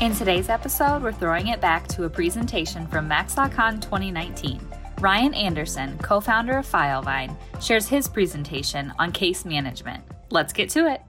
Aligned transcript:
In 0.00 0.14
today's 0.14 0.48
episode, 0.48 1.02
we're 1.02 1.12
throwing 1.12 1.48
it 1.48 1.60
back 1.60 1.86
to 1.88 2.04
a 2.04 2.08
presentation 2.08 2.86
from 2.86 3.06
MaxLawCon 3.06 3.82
2019. 3.82 4.58
Ryan 4.98 5.34
Anderson, 5.34 5.98
co 5.98 6.22
founder 6.22 6.56
of 6.56 6.66
Filevine, 6.66 7.36
shares 7.60 7.86
his 7.86 8.08
presentation 8.08 8.94
on 8.98 9.12
case 9.12 9.44
management. 9.44 10.02
Let's 10.30 10.54
get 10.54 10.70
to 10.70 10.90
it. 10.90 11.02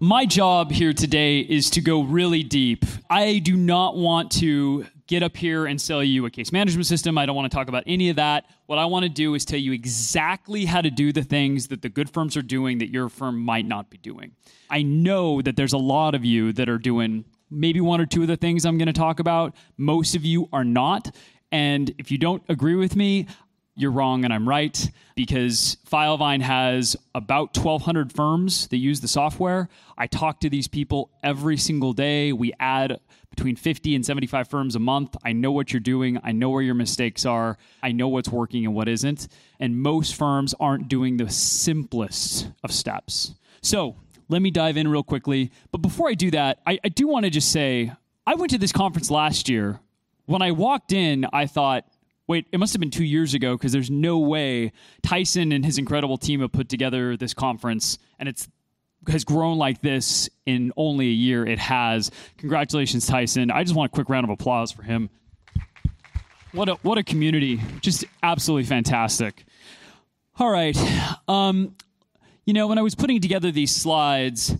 My 0.00 0.26
job 0.26 0.72
here 0.72 0.92
today 0.92 1.38
is 1.38 1.70
to 1.70 1.80
go 1.80 2.02
really 2.02 2.42
deep. 2.42 2.84
I 3.08 3.38
do 3.38 3.56
not 3.56 3.96
want 3.96 4.32
to 4.32 4.86
get 5.06 5.22
up 5.22 5.36
here 5.36 5.66
and 5.66 5.80
sell 5.80 6.02
you 6.02 6.26
a 6.26 6.30
case 6.30 6.50
management 6.50 6.86
system. 6.86 7.16
I 7.18 7.26
don't 7.26 7.36
want 7.36 7.48
to 7.48 7.56
talk 7.56 7.68
about 7.68 7.84
any 7.86 8.10
of 8.10 8.16
that. 8.16 8.46
What 8.66 8.80
I 8.80 8.86
want 8.86 9.04
to 9.04 9.08
do 9.08 9.34
is 9.34 9.44
tell 9.44 9.60
you 9.60 9.70
exactly 9.70 10.64
how 10.64 10.80
to 10.80 10.90
do 10.90 11.12
the 11.12 11.22
things 11.22 11.68
that 11.68 11.82
the 11.82 11.88
good 11.88 12.10
firms 12.10 12.36
are 12.36 12.42
doing 12.42 12.78
that 12.78 12.88
your 12.88 13.08
firm 13.08 13.38
might 13.38 13.66
not 13.66 13.88
be 13.88 13.98
doing. 13.98 14.32
I 14.68 14.82
know 14.82 15.42
that 15.42 15.54
there's 15.54 15.74
a 15.74 15.78
lot 15.78 16.16
of 16.16 16.24
you 16.24 16.52
that 16.54 16.68
are 16.68 16.78
doing 16.78 17.24
maybe 17.52 17.80
one 17.80 18.00
or 18.00 18.06
two 18.06 18.22
of 18.22 18.28
the 18.28 18.36
things 18.36 18.64
I'm 18.64 18.78
going 18.78 18.86
to 18.86 18.92
talk 18.92 19.20
about. 19.20 19.54
Most 19.76 20.14
of 20.14 20.24
you 20.24 20.48
are 20.52 20.64
not. 20.64 21.14
And 21.50 21.94
if 21.98 22.10
you 22.10 22.18
don't 22.18 22.42
agree 22.48 22.74
with 22.74 22.96
me, 22.96 23.26
you're 23.74 23.90
wrong 23.90 24.24
and 24.24 24.32
I'm 24.32 24.48
right 24.48 24.90
because 25.14 25.78
Filevine 25.90 26.42
has 26.42 26.96
about 27.14 27.56
1,200 27.56 28.12
firms 28.12 28.66
that 28.68 28.76
use 28.76 29.00
the 29.00 29.08
software. 29.08 29.68
I 29.96 30.06
talk 30.06 30.40
to 30.40 30.50
these 30.50 30.68
people 30.68 31.10
every 31.22 31.56
single 31.56 31.92
day. 31.92 32.32
We 32.32 32.52
add 32.60 33.00
between 33.30 33.56
50 33.56 33.94
and 33.94 34.04
75 34.04 34.48
firms 34.48 34.76
a 34.76 34.78
month. 34.78 35.16
I 35.24 35.32
know 35.32 35.52
what 35.52 35.72
you're 35.72 35.80
doing. 35.80 36.20
I 36.22 36.32
know 36.32 36.50
where 36.50 36.60
your 36.62 36.74
mistakes 36.74 37.24
are. 37.24 37.56
I 37.82 37.92
know 37.92 38.08
what's 38.08 38.28
working 38.28 38.66
and 38.66 38.74
what 38.74 38.88
isn't. 38.88 39.28
And 39.58 39.80
most 39.80 40.16
firms 40.16 40.54
aren't 40.60 40.88
doing 40.88 41.16
the 41.16 41.30
simplest 41.30 42.50
of 42.62 42.72
steps. 42.72 43.34
So 43.62 43.96
let 44.28 44.42
me 44.42 44.50
dive 44.50 44.76
in 44.76 44.88
real 44.88 45.02
quickly. 45.02 45.50
But 45.70 45.78
before 45.78 46.08
I 46.08 46.14
do 46.14 46.30
that, 46.32 46.60
I, 46.66 46.78
I 46.84 46.88
do 46.88 47.06
want 47.06 47.24
to 47.24 47.30
just 47.30 47.50
say 47.52 47.92
I 48.26 48.34
went 48.34 48.50
to 48.50 48.58
this 48.58 48.72
conference 48.72 49.10
last 49.10 49.48
year 49.48 49.80
when 50.26 50.42
I 50.42 50.52
walked 50.52 50.92
in, 50.92 51.26
I 51.32 51.46
thought, 51.46 51.84
wait, 52.26 52.46
it 52.52 52.58
must 52.58 52.72
have 52.72 52.80
been 52.80 52.90
two 52.90 53.04
years 53.04 53.34
ago 53.34 53.56
because 53.56 53.72
there's 53.72 53.90
no 53.90 54.18
way 54.18 54.72
Tyson 55.02 55.52
and 55.52 55.64
his 55.64 55.78
incredible 55.78 56.16
team 56.16 56.40
have 56.40 56.52
put 56.52 56.68
together 56.68 57.16
this 57.16 57.34
conference 57.34 57.98
and 58.18 58.28
it's 58.28 58.48
has 59.08 59.24
grown 59.24 59.58
like 59.58 59.80
this 59.80 60.30
in 60.46 60.72
only 60.76 61.08
a 61.08 61.12
year. 61.12 61.44
It 61.44 61.58
has. 61.58 62.12
Congratulations, 62.38 63.04
Tyson. 63.04 63.50
I 63.50 63.64
just 63.64 63.74
want 63.74 63.90
a 63.90 63.94
quick 63.94 64.08
round 64.08 64.22
of 64.22 64.30
applause 64.30 64.70
for 64.70 64.84
him. 64.84 65.10
What 66.52 66.68
a 66.68 66.74
what 66.76 66.98
a 66.98 67.02
community. 67.02 67.60
Just 67.80 68.04
absolutely 68.22 68.64
fantastic. 68.64 69.44
All 70.38 70.50
right. 70.50 70.76
Um, 71.26 71.74
you 72.44 72.52
know, 72.52 72.66
when 72.66 72.78
I 72.78 72.82
was 72.82 72.94
putting 72.94 73.20
together 73.20 73.50
these 73.50 73.74
slides, 73.74 74.56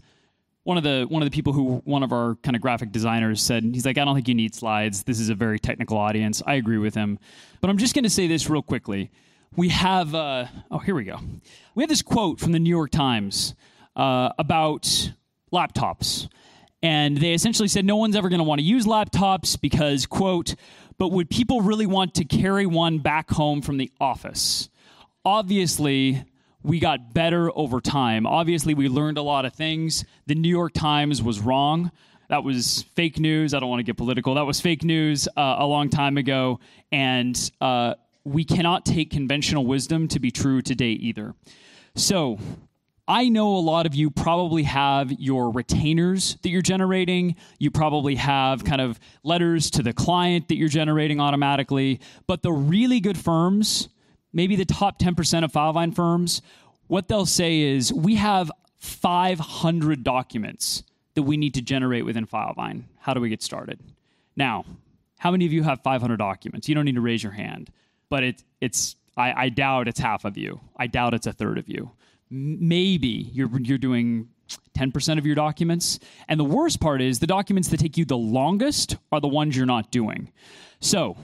one 0.65 0.77
of 0.77 0.85
the 0.85 1.07
one 1.09 1.23
of 1.23 1.27
the 1.27 1.35
people 1.35 1.53
who 1.53 1.83
one 1.85 2.03
of 2.03 2.13
our 2.13 2.37
kind 2.37 2.55
of 2.55 2.63
graphic 2.63 2.93
designers 2.93 3.43
said 3.43 3.65
he's 3.65 3.85
like 3.85 3.99
I 3.99 4.05
don't 4.05 4.15
think 4.15 4.29
you 4.29 4.35
need 4.35 4.55
slides. 4.55 5.03
This 5.03 5.19
is 5.19 5.29
a 5.29 5.35
very 5.35 5.59
technical 5.59 5.97
audience. 5.97 6.43
I 6.47 6.55
agree 6.55 6.79
with 6.79 6.95
him, 6.95 7.19
but 7.61 7.71
I'm 7.71 7.79
just 7.79 7.95
going 7.95 8.05
to 8.05 8.11
say 8.11 8.27
this 8.27 8.49
real 8.49 8.63
quickly. 8.63 9.11
We 9.57 9.71
have 9.71 10.15
uh, 10.15 10.47
oh 10.71 10.79
here 10.79 10.95
we 10.95 11.05
go. 11.05 11.19
We 11.75 11.83
have 11.83 11.91
this 11.91 12.03
quote 12.03 12.39
from 12.39 12.53
the 12.53 12.59
New 12.59 12.71
York 12.71 12.91
Times 12.91 13.55
uh, 13.97 14.31
about 14.39 15.13
laptops, 15.53 16.29
and 16.83 17.17
they 17.19 17.35
essentially 17.35 17.69
said 17.69 17.85
no 17.85 17.97
one's 17.97 18.15
ever 18.15 18.29
going 18.29 18.39
to 18.39 18.45
want 18.45 18.61
to 18.61 18.65
use 18.65 18.87
laptops 18.87 19.61
because 19.61 20.07
quote, 20.07 20.55
but 20.97 21.09
would 21.09 21.29
people 21.29 21.61
really 21.61 21.87
want 21.87 22.15
to 22.15 22.25
carry 22.25 22.67
one 22.67 22.99
back 23.01 23.31
home 23.31 23.61
from 23.63 23.79
the 23.79 23.91
office? 24.01 24.69
Obviously, 25.25 26.25
we 26.63 26.79
got 26.79 27.13
better 27.13 27.51
over 27.57 27.81
time. 27.81 28.27
Obviously, 28.27 28.75
we 28.75 28.89
learned 28.89 29.19
a 29.19 29.23
lot 29.23 29.45
of 29.45 29.53
things. 29.55 30.05
The 30.27 30.35
New 30.35 30.49
York 30.49 30.73
Times 30.73 31.23
was 31.23 31.41
wrong. 31.41 31.91
That 32.29 32.45
was 32.45 32.85
fake 32.95 33.19
news. 33.19 33.53
I 33.53 33.61
don't 33.61 33.69
want 33.69 33.81
to 33.81 33.85
get 33.85 33.97
political. 33.97 34.35
That 34.35 34.47
was 34.47 34.61
fake 34.61 34.85
news 34.85 35.29
uh, 35.37 35.57
a 35.59 35.67
long 35.67 35.91
time 35.91 36.17
ago. 36.17 36.61
And 36.91 37.51
uh, 37.61 37.95
we 38.25 38.45
cannot 38.45 38.87
take 38.87 39.11
conventional 39.11 39.67
wisdom 39.67 40.09
to 40.09 40.21
be 40.21 40.31
true 40.31 40.63
today 40.63 40.93
either. 40.93 41.35
So, 41.95 42.39
I 43.09 43.29
know 43.29 43.57
a 43.57 43.59
lot 43.59 43.85
of 43.85 43.95
you 43.97 44.11
probably 44.11 44.63
have 44.63 45.11
your 45.13 45.51
retainers 45.51 46.37
that 46.43 46.51
you're 46.51 46.63
generating. 46.63 47.35
You 47.59 47.71
probably 47.71 48.15
have 48.15 48.65
kind 48.65 48.81
of 48.81 49.01
letters 49.25 49.71
to 49.73 49.83
the 49.83 49.93
client 49.93 50.49
that 50.49 50.55
you're 50.55 50.69
generating 50.69 51.21
automatically. 51.21 52.01
But 52.29 52.43
the 52.43 52.53
really 52.53 53.01
good 53.01 53.19
firms, 53.19 53.89
maybe 54.33 54.57
the 54.57 54.65
top 54.65 54.99
10% 54.99 55.45
of 55.45 55.53
Filevine 55.53 55.95
firms, 55.95 56.43
what 56.87 57.09
they'll 57.09 57.27
say 57.27 57.61
is 57.61 57.93
we 57.93 58.17
have 58.17 58.51
500 58.79 60.03
documents 60.03 60.83
that 61.15 61.23
we 61.23 61.37
need 61.37 61.55
to 61.55 61.63
generate 61.63 62.05
within 62.05 62.27
Filevine. 62.27 62.85
How 62.99 63.15
do 63.15 63.21
we 63.21 63.29
get 63.29 63.43
started? 63.43 63.79
Now, 64.37 64.65
how 65.19 65.31
many 65.31 65.47
of 65.47 65.53
you 65.53 65.63
have 65.63 65.83
500 65.83 66.17
documents? 66.17 66.69
You 66.69 66.75
don't 66.75 66.85
need 66.85 66.97
to 66.97 67.01
raise 67.01 67.23
your 67.23 67.33
hand, 67.33 67.71
but 68.09 68.25
it, 68.25 68.43
it's 68.61 68.97
I, 69.17 69.45
I 69.45 69.49
doubt 69.51 69.89
it's 69.89 70.01
half 70.01 70.25
of 70.25 70.37
you. 70.37 70.61
I 70.77 70.87
doubt 70.87 71.15
it's 71.15 71.27
a 71.27 71.33
third 71.33 71.59
of 71.59 71.69
you. 71.69 71.93
Maybe 72.31 73.31
you're 73.33 73.51
you're 73.61 73.79
doing 73.79 74.29
10% 74.77 75.19
of 75.19 75.27
your 75.27 75.35
documents. 75.35 75.99
And 76.29 76.39
the 76.39 76.45
worst 76.45 76.81
part 76.81 77.01
is 77.01 77.19
the 77.19 77.27
documents 77.27 77.69
that 77.69 77.81
take 77.81 77.97
you 77.97 78.05
the 78.05 78.17
longest 78.17 78.97
are 79.11 79.21
the 79.21 79.29
ones 79.29 79.57
you're 79.57 79.67
not 79.67 79.91
doing. 79.91 80.33
So, 80.81 81.17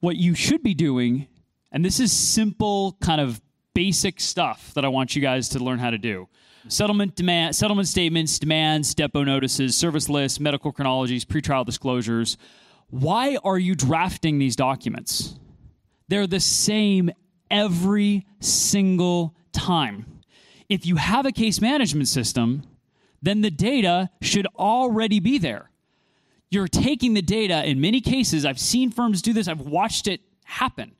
what 0.00 0.16
you 0.16 0.34
should 0.34 0.62
be 0.62 0.74
doing 0.74 1.28
and 1.72 1.84
this 1.84 1.98
is 1.98 2.12
simple, 2.12 2.96
kind 3.00 3.20
of 3.20 3.40
basic 3.74 4.20
stuff 4.20 4.72
that 4.74 4.84
I 4.84 4.88
want 4.88 5.16
you 5.16 5.22
guys 5.22 5.48
to 5.50 5.58
learn 5.58 5.78
how 5.78 5.90
to 5.90 5.98
do. 5.98 6.28
Settlement 6.68 7.16
demand, 7.16 7.56
settlement 7.56 7.88
statements, 7.88 8.38
demands, 8.38 8.94
depo 8.94 9.24
notices, 9.24 9.76
service 9.76 10.08
lists, 10.08 10.38
medical 10.38 10.70
chronologies, 10.70 11.24
pretrial 11.24 11.64
disclosures. 11.64 12.36
Why 12.90 13.38
are 13.42 13.58
you 13.58 13.74
drafting 13.74 14.38
these 14.38 14.54
documents? 14.54 15.38
They're 16.08 16.26
the 16.26 16.40
same 16.40 17.10
every 17.50 18.26
single 18.38 19.34
time. 19.52 20.20
If 20.68 20.86
you 20.86 20.96
have 20.96 21.26
a 21.26 21.32
case 21.32 21.60
management 21.60 22.08
system, 22.08 22.64
then 23.22 23.40
the 23.40 23.50
data 23.50 24.10
should 24.20 24.46
already 24.58 25.20
be 25.20 25.38
there. 25.38 25.70
You're 26.50 26.68
taking 26.68 27.14
the 27.14 27.22
data 27.22 27.64
in 27.68 27.80
many 27.80 28.00
cases. 28.00 28.44
I've 28.44 28.60
seen 28.60 28.90
firms 28.90 29.22
do 29.22 29.32
this, 29.32 29.48
I've 29.48 29.62
watched 29.62 30.06
it 30.06 30.20
happen 30.44 30.92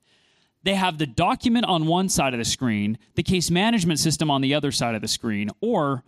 they 0.65 0.75
have 0.75 0.99
the 0.99 1.07
document 1.07 1.67
on 1.67 1.87
one 1.87 2.09
side 2.09 2.35
of 2.35 2.39
the 2.39 2.45
screen, 2.45 2.99
the 3.15 3.23
case 3.23 3.51
management 3.51 3.99
system 3.99 4.31
on 4.31 4.41
the 4.41 4.55
other 4.55 4.71
side 4.71 4.95
of 4.95 5.03
the 5.03 5.09
screen, 5.09 5.51
or 5.61 6.05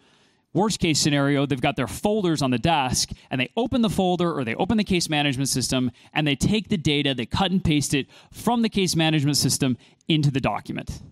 worst 0.53 0.79
case 0.79 1.01
scenario, 1.01 1.45
they've 1.45 1.61
got 1.61 1.77
their 1.77 1.89
folders 1.89 2.41
on 2.41 2.51
the 2.51 2.59
desk 2.59 3.11
and 3.31 3.41
they 3.41 3.51
open 3.57 3.83
the 3.83 3.91
folder 3.91 4.33
or 4.33 4.45
they 4.45 4.55
open 4.55 4.79
the 4.79 4.85
case 4.85 5.09
management 5.09 5.49
system 5.49 5.91
and 6.13 6.27
they 6.27 6.37
take 6.37 6.69
the 6.69 6.77
data, 6.77 7.13
they 7.13 7.27
cut 7.27 7.51
and 7.51 7.63
paste 7.63 7.93
it 7.93 8.07
from 8.33 8.63
the 8.63 8.69
case 8.69 8.95
management 8.95 9.37
system 9.37 9.77
into 10.09 10.31
the 10.31 10.41
document. 10.41 11.03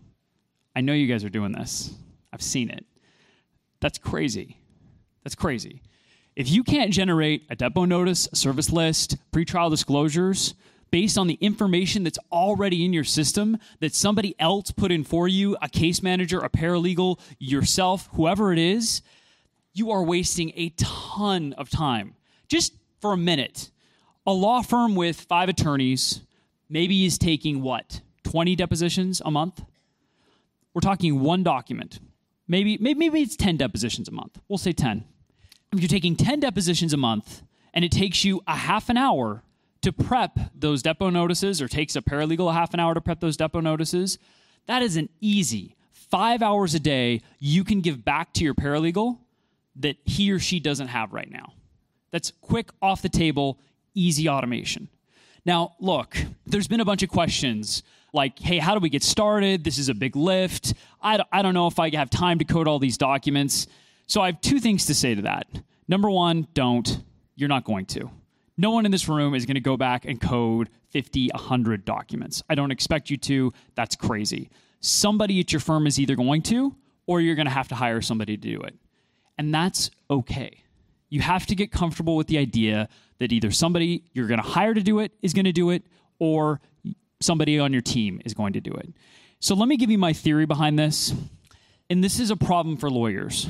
I 0.75 0.81
know 0.81 0.93
you 0.93 1.07
guys 1.09 1.25
are 1.25 1.29
doing 1.29 1.53
this. 1.53 1.93
I've 2.33 2.43
seen 2.43 2.71
it. 2.71 2.87
That's 3.81 3.99
crazy. 3.99 4.59
That's 5.25 5.35
crazy. 5.35 5.83
If 6.35 6.49
you 6.49 6.63
can't 6.65 6.93
generate 6.93 7.45
a 7.51 7.57
depo 7.57 7.87
notice, 7.87 8.29
a 8.33 8.37
service 8.37 8.71
list, 8.71 9.17
pretrial 9.33 9.69
disclosures 9.69 10.55
based 10.93 11.19
on 11.19 11.27
the 11.27 11.39
information 11.41 12.05
that's 12.05 12.19
already 12.31 12.85
in 12.85 12.93
your 12.93 13.03
system 13.03 13.59
that 13.81 13.95
somebody 13.95 14.37
else 14.39 14.71
put 14.71 14.93
in 14.93 15.03
for 15.03 15.27
you, 15.27 15.57
a 15.61 15.69
case 15.69 16.03
manager, 16.03 16.39
a 16.39 16.49
paralegal, 16.49 17.19
yourself, 17.41 18.09
whoever 18.13 18.53
it 18.53 18.61
is, 18.61 19.03
you 19.73 19.91
are 19.91 20.05
wasting 20.05 20.53
a 20.55 20.69
ton 20.77 21.53
of 21.55 21.69
time. 21.69 22.15
Just 22.47 22.75
for 23.01 23.15
a 23.15 23.17
minute, 23.17 23.71
a 24.25 24.33
law 24.33 24.63
firm 24.63 24.95
with 24.95 25.23
five 25.23 25.49
attorneys 25.49 26.21
maybe 26.69 27.05
is 27.05 27.19
taking 27.19 27.63
what, 27.63 28.03
20 28.23 28.55
depositions 28.55 29.21
a 29.25 29.31
month? 29.31 29.65
We're 30.75 30.81
talking 30.81 31.21
one 31.21 31.43
document. 31.43 31.99
Maybe, 32.47 32.79
maybe, 32.79 32.99
maybe 32.99 33.23
it's 33.23 33.35
10 33.35 33.57
depositions 33.57 34.09
a 34.09 34.13
month. 34.13 34.39
We'll 34.49 34.59
say 34.59 34.73
10 34.73 35.05
if 35.73 35.81
you're 35.81 35.89
taking 35.89 36.17
10 36.17 36.41
depositions 36.41 36.93
a 36.93 36.97
month 36.97 37.43
and 37.73 37.85
it 37.85 37.91
takes 37.91 38.25
you 38.25 38.43
a 38.47 38.55
half 38.55 38.89
an 38.89 38.97
hour 38.97 39.43
to 39.83 39.93
prep 39.93 40.39
those 40.55 40.83
depo 40.83 41.13
notices 41.13 41.61
or 41.61 41.69
takes 41.69 41.97
a 41.97 42.03
paralegal 42.03 42.51
a 42.51 42.53
half 42.53 42.75
an 42.75 42.81
hour 42.81 42.95
to 42.95 43.01
prep 43.01 43.21
those 43.21 43.37
depo 43.37 43.63
notices, 43.63 44.19
that 44.67 44.83
is 44.83 44.97
an 44.97 45.09
easy 45.21 45.77
five 45.93 46.43
hours 46.43 46.75
a 46.75 46.79
day 46.79 47.23
you 47.39 47.65
can 47.65 47.81
give 47.81 48.05
back 48.05 48.35
to 48.35 48.45
your 48.45 48.55
paralegal 48.55 49.19
that 49.77 49.97
he 50.05 50.31
or 50.31 50.39
she 50.39 50.61
doesn't 50.61 50.89
have 50.89 51.13
right 51.13 51.31
now. 51.31 51.55
That's 52.11 52.33
quick, 52.43 52.71
off 52.83 53.01
the 53.01 53.09
table, 53.09 53.59
easy 53.95 54.29
automation. 54.29 54.89
Now, 55.47 55.75
look, 55.81 56.17
there's 56.47 56.69
been 56.69 56.81
a 56.81 56.85
bunch 56.85 57.03
of 57.03 57.09
questions 57.09 57.83
like, 58.13 58.39
hey, 58.39 58.59
how 58.59 58.75
do 58.75 58.81
we 58.81 58.91
get 58.91 59.03
started? 59.03 59.65
This 59.65 59.79
is 59.79 59.89
a 59.89 59.95
big 59.95 60.15
lift. 60.15 60.75
I, 61.01 61.25
I 61.33 61.41
don't 61.41 61.55
know 61.55 61.67
if 61.67 61.79
I 61.79 61.89
have 61.97 62.11
time 62.11 62.39
to 62.41 62.45
code 62.45 62.69
all 62.69 62.79
these 62.79 62.99
documents. 62.99 63.67
So 64.07 64.21
I 64.21 64.27
have 64.27 64.41
two 64.43 64.61
things 64.61 64.85
to 64.87 64.95
say 64.95 65.15
to 65.15 65.23
that. 65.23 65.47
Number 65.89 66.11
one, 66.11 66.47
don't. 66.53 67.03
You're 67.35 67.49
not 67.49 67.65
going 67.65 67.87
to. 67.87 68.11
No 68.57 68.71
one 68.71 68.85
in 68.85 68.93
this 68.93 69.09
room 69.09 69.35
is 69.35 69.47
going 69.47 69.55
to 69.55 69.61
go 69.61 69.77
back 69.77 70.05
and 70.05 70.21
code 70.21 70.69
50, 70.91 71.31
100 71.33 71.85
documents. 71.85 72.43
I 72.49 72.55
don't 72.55 72.71
expect 72.71 73.11
you 73.11 73.17
to. 73.19 73.53
That's 73.75 73.97
crazy. 73.97 74.51
Somebody 74.81 75.41
at 75.41 75.53
your 75.53 75.61
firm 75.61 75.87
is 75.87 75.99
either 75.99 76.17
going 76.17 76.43
to, 76.43 76.75
or 77.07 77.21
you're 77.21 77.35
going 77.35 77.47
to 77.47 77.53
have 77.53 77.69
to 77.69 77.75
hire 77.75 78.01
somebody 78.01 78.37
to 78.37 78.51
do 78.57 78.61
it. 78.61 78.75
And 79.39 79.55
that's 79.55 79.91
okay. 80.11 80.63
You 81.09 81.21
have 81.21 81.47
to 81.47 81.55
get 81.55 81.73
comfortable 81.73 82.17
with 82.17 82.27
the 82.27 82.39
idea 82.39 82.89
that 83.19 83.33
either 83.33 83.51
somebody 83.51 84.05
you're 84.13 84.27
going 84.27 84.41
to 84.41 84.47
hire 84.47 84.75
to 84.75 84.83
do 84.83 84.99
it 84.99 85.13
is 85.23 85.33
going 85.33 85.45
to 85.45 85.53
do 85.53 85.71
it, 85.71 85.85
or 86.19 86.61
somebody 87.21 87.59
on 87.59 87.73
your 87.73 87.83
team 87.83 88.21
is 88.25 88.35
going 88.35 88.53
to 88.53 88.61
do 88.61 88.73
it. 88.73 88.93
So 89.41 89.55
let 89.55 89.69
me 89.69 89.77
give 89.77 89.91
you 89.91 89.99
my 89.99 90.13
theory 90.13 90.47
behind 90.47 90.79
this. 90.79 91.15
And 91.91 92.03
this 92.03 92.21
is 92.21 92.31
a 92.31 92.37
problem 92.37 92.77
for 92.77 92.91
lawyers 92.91 93.49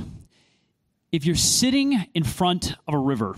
if 1.12 1.26
you're 1.26 1.36
sitting 1.36 2.06
in 2.14 2.24
front 2.24 2.74
of 2.88 2.94
a 2.94 2.98
river 2.98 3.36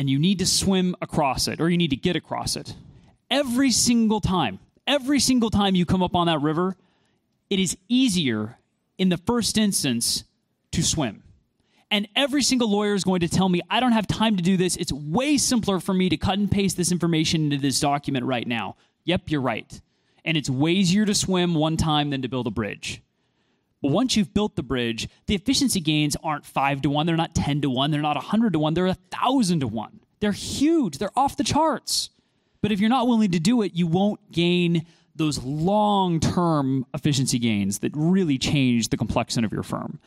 and 0.00 0.08
you 0.08 0.18
need 0.18 0.38
to 0.38 0.46
swim 0.46 0.96
across 1.02 1.46
it 1.46 1.60
or 1.60 1.68
you 1.68 1.76
need 1.76 1.90
to 1.90 1.96
get 1.96 2.16
across 2.16 2.56
it, 2.56 2.74
every 3.30 3.70
single 3.70 4.18
time, 4.18 4.58
every 4.86 5.20
single 5.20 5.50
time 5.50 5.74
you 5.74 5.84
come 5.84 6.02
up 6.02 6.16
on 6.16 6.26
that 6.26 6.40
river, 6.40 6.74
it 7.50 7.58
is 7.58 7.76
easier 7.86 8.56
in 8.96 9.10
the 9.10 9.18
first 9.18 9.58
instance 9.58 10.24
to 10.72 10.82
swim. 10.82 11.22
And 11.90 12.08
every 12.16 12.42
single 12.42 12.70
lawyer 12.70 12.94
is 12.94 13.04
going 13.04 13.20
to 13.20 13.28
tell 13.28 13.50
me, 13.50 13.60
I 13.68 13.78
don't 13.78 13.92
have 13.92 14.06
time 14.06 14.38
to 14.38 14.42
do 14.42 14.56
this. 14.56 14.74
It's 14.76 14.90
way 14.90 15.36
simpler 15.36 15.80
for 15.80 15.92
me 15.92 16.08
to 16.08 16.16
cut 16.16 16.38
and 16.38 16.50
paste 16.50 16.78
this 16.78 16.90
information 16.90 17.44
into 17.44 17.58
this 17.58 17.78
document 17.78 18.24
right 18.24 18.48
now. 18.48 18.76
Yep, 19.04 19.24
you're 19.26 19.42
right. 19.42 19.82
And 20.24 20.34
it's 20.34 20.48
way 20.48 20.72
easier 20.72 21.04
to 21.04 21.14
swim 21.14 21.54
one 21.54 21.76
time 21.76 22.08
than 22.08 22.22
to 22.22 22.28
build 22.28 22.46
a 22.46 22.50
bridge. 22.50 23.02
Once 23.82 24.16
you've 24.16 24.34
built 24.34 24.56
the 24.56 24.62
bridge, 24.62 25.08
the 25.26 25.34
efficiency 25.34 25.80
gains 25.80 26.16
aren't 26.22 26.44
five 26.44 26.82
to 26.82 26.90
one, 26.90 27.06
they're 27.06 27.16
not 27.16 27.34
10 27.34 27.62
to 27.62 27.70
one, 27.70 27.90
they're 27.90 28.02
not 28.02 28.16
100 28.16 28.52
to 28.52 28.58
one, 28.58 28.74
they're 28.74 28.86
a 28.86 28.94
thousand 29.10 29.60
to 29.60 29.66
one. 29.66 30.00
They're 30.20 30.32
huge, 30.32 30.98
they're 30.98 31.16
off 31.16 31.36
the 31.36 31.44
charts. 31.44 32.10
But 32.60 32.72
if 32.72 32.80
you're 32.80 32.90
not 32.90 33.08
willing 33.08 33.30
to 33.30 33.38
do 33.38 33.62
it, 33.62 33.72
you 33.74 33.86
won't 33.86 34.32
gain 34.32 34.84
those 35.16 35.42
long 35.42 36.20
term 36.20 36.86
efficiency 36.92 37.38
gains 37.38 37.78
that 37.78 37.92
really 37.94 38.38
change 38.38 38.88
the 38.88 38.96
complexion 38.96 39.44
of 39.44 39.52
your 39.52 39.62
firm. 39.62 39.98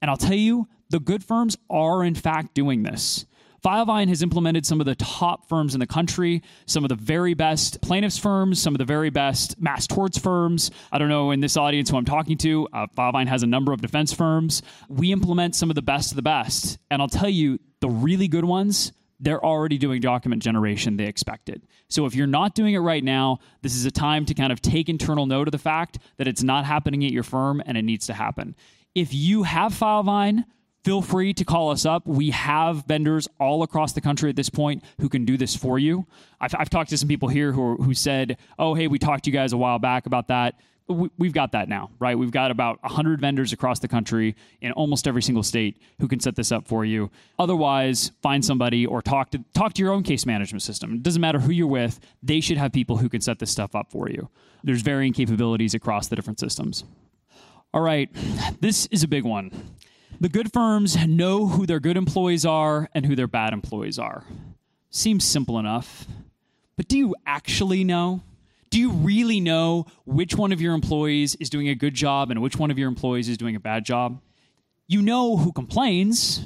And 0.00 0.10
I'll 0.10 0.16
tell 0.16 0.34
you, 0.34 0.68
the 0.90 1.00
good 1.00 1.24
firms 1.24 1.56
are 1.70 2.04
in 2.04 2.14
fact 2.14 2.54
doing 2.54 2.82
this. 2.82 3.24
Filevine 3.64 4.08
has 4.08 4.22
implemented 4.22 4.66
some 4.66 4.80
of 4.80 4.86
the 4.86 4.96
top 4.96 5.48
firms 5.48 5.74
in 5.74 5.80
the 5.80 5.86
country, 5.86 6.42
some 6.66 6.84
of 6.84 6.88
the 6.88 6.96
very 6.96 7.34
best 7.34 7.80
plaintiffs 7.80 8.18
firms, 8.18 8.60
some 8.60 8.74
of 8.74 8.78
the 8.78 8.84
very 8.84 9.08
best 9.08 9.60
mass 9.60 9.86
torts 9.86 10.18
firms. 10.18 10.72
I 10.90 10.98
don't 10.98 11.08
know 11.08 11.30
in 11.30 11.38
this 11.38 11.56
audience 11.56 11.88
who 11.88 11.96
I'm 11.96 12.04
talking 12.04 12.36
to. 12.38 12.68
Uh, 12.72 12.86
Filevine 12.96 13.28
has 13.28 13.44
a 13.44 13.46
number 13.46 13.72
of 13.72 13.80
defense 13.80 14.12
firms. 14.12 14.62
We 14.88 15.12
implement 15.12 15.54
some 15.54 15.70
of 15.70 15.76
the 15.76 15.82
best 15.82 16.10
of 16.10 16.16
the 16.16 16.22
best. 16.22 16.78
And 16.90 17.00
I'll 17.00 17.08
tell 17.08 17.28
you, 17.28 17.60
the 17.80 17.88
really 17.88 18.26
good 18.26 18.44
ones, 18.44 18.92
they're 19.20 19.44
already 19.44 19.78
doing 19.78 20.00
document 20.00 20.42
generation 20.42 20.96
they 20.96 21.06
expected. 21.06 21.62
So 21.88 22.06
if 22.06 22.16
you're 22.16 22.26
not 22.26 22.56
doing 22.56 22.74
it 22.74 22.80
right 22.80 23.04
now, 23.04 23.38
this 23.62 23.76
is 23.76 23.84
a 23.84 23.90
time 23.92 24.24
to 24.26 24.34
kind 24.34 24.52
of 24.52 24.60
take 24.60 24.88
internal 24.88 25.26
note 25.26 25.46
of 25.46 25.52
the 25.52 25.58
fact 25.58 25.98
that 26.16 26.26
it's 26.26 26.42
not 26.42 26.64
happening 26.64 27.04
at 27.04 27.12
your 27.12 27.22
firm 27.22 27.62
and 27.64 27.78
it 27.78 27.82
needs 27.82 28.06
to 28.06 28.14
happen. 28.14 28.56
If 28.94 29.14
you 29.14 29.44
have 29.44 29.72
Filevine, 29.72 30.44
feel 30.84 31.02
free 31.02 31.32
to 31.34 31.44
call 31.44 31.70
us 31.70 31.86
up. 31.86 32.06
We 32.06 32.30
have 32.30 32.86
vendors 32.86 33.28
all 33.38 33.62
across 33.62 33.92
the 33.92 34.00
country 34.00 34.30
at 34.30 34.36
this 34.36 34.50
point 34.50 34.82
who 35.00 35.08
can 35.08 35.24
do 35.24 35.36
this 35.36 35.54
for 35.54 35.78
you. 35.78 36.06
I've, 36.40 36.54
I've 36.58 36.70
talked 36.70 36.90
to 36.90 36.98
some 36.98 37.08
people 37.08 37.28
here 37.28 37.52
who, 37.52 37.76
who 37.76 37.94
said, 37.94 38.36
oh, 38.58 38.74
hey, 38.74 38.88
we 38.88 38.98
talked 38.98 39.24
to 39.24 39.30
you 39.30 39.34
guys 39.34 39.52
a 39.52 39.56
while 39.56 39.78
back 39.78 40.06
about 40.06 40.28
that. 40.28 40.56
We, 40.88 41.28
have 41.28 41.32
got 41.32 41.52
that 41.52 41.68
now, 41.68 41.90
right? 42.00 42.18
We've 42.18 42.32
got 42.32 42.50
about 42.50 42.82
100 42.82 43.20
vendors 43.20 43.52
across 43.52 43.78
the 43.78 43.88
country 43.88 44.34
in 44.60 44.72
almost 44.72 45.06
every 45.06 45.22
single 45.22 45.44
state 45.44 45.80
who 46.00 46.08
can 46.08 46.18
set 46.18 46.34
this 46.34 46.50
up 46.50 46.66
for 46.66 46.84
you. 46.84 47.10
Otherwise, 47.38 48.10
find 48.20 48.44
somebody 48.44 48.84
or 48.84 49.00
talk 49.00 49.30
to 49.30 49.42
talk 49.54 49.74
to 49.74 49.82
your 49.82 49.92
own 49.92 50.02
case 50.02 50.26
management 50.26 50.60
system. 50.60 50.94
It 50.94 51.02
doesn't 51.04 51.20
matter 51.20 51.38
who 51.38 51.52
you're 51.52 51.68
with; 51.68 52.00
they 52.22 52.40
should 52.40 52.58
have 52.58 52.72
people 52.72 52.96
who 52.96 53.08
can 53.08 53.20
set 53.20 53.38
this 53.38 53.50
stuff 53.50 53.76
up 53.76 53.92
for 53.92 54.10
you. 54.10 54.28
There's 54.64 54.82
varying 54.82 55.12
capabilities 55.12 55.72
across 55.72 56.08
the 56.08 56.16
different 56.16 56.40
systems. 56.40 56.84
All 57.72 57.80
right, 57.80 58.10
this 58.60 58.86
is 58.86 59.04
a 59.04 59.08
big 59.08 59.24
one. 59.24 59.52
The 60.22 60.28
good 60.28 60.52
firms 60.52 60.96
know 61.08 61.48
who 61.48 61.66
their 61.66 61.80
good 61.80 61.96
employees 61.96 62.46
are 62.46 62.88
and 62.94 63.04
who 63.04 63.16
their 63.16 63.26
bad 63.26 63.52
employees 63.52 63.98
are. 63.98 64.22
Seems 64.88 65.24
simple 65.24 65.58
enough. 65.58 66.06
But 66.76 66.86
do 66.86 66.96
you 66.96 67.16
actually 67.26 67.82
know? 67.82 68.22
Do 68.70 68.78
you 68.78 68.92
really 68.92 69.40
know 69.40 69.86
which 70.06 70.36
one 70.36 70.52
of 70.52 70.60
your 70.60 70.74
employees 70.74 71.34
is 71.40 71.50
doing 71.50 71.68
a 71.68 71.74
good 71.74 71.94
job 71.94 72.30
and 72.30 72.40
which 72.40 72.56
one 72.56 72.70
of 72.70 72.78
your 72.78 72.86
employees 72.86 73.28
is 73.28 73.36
doing 73.36 73.56
a 73.56 73.60
bad 73.60 73.84
job? 73.84 74.20
You 74.86 75.02
know 75.02 75.38
who 75.38 75.50
complains. 75.50 76.44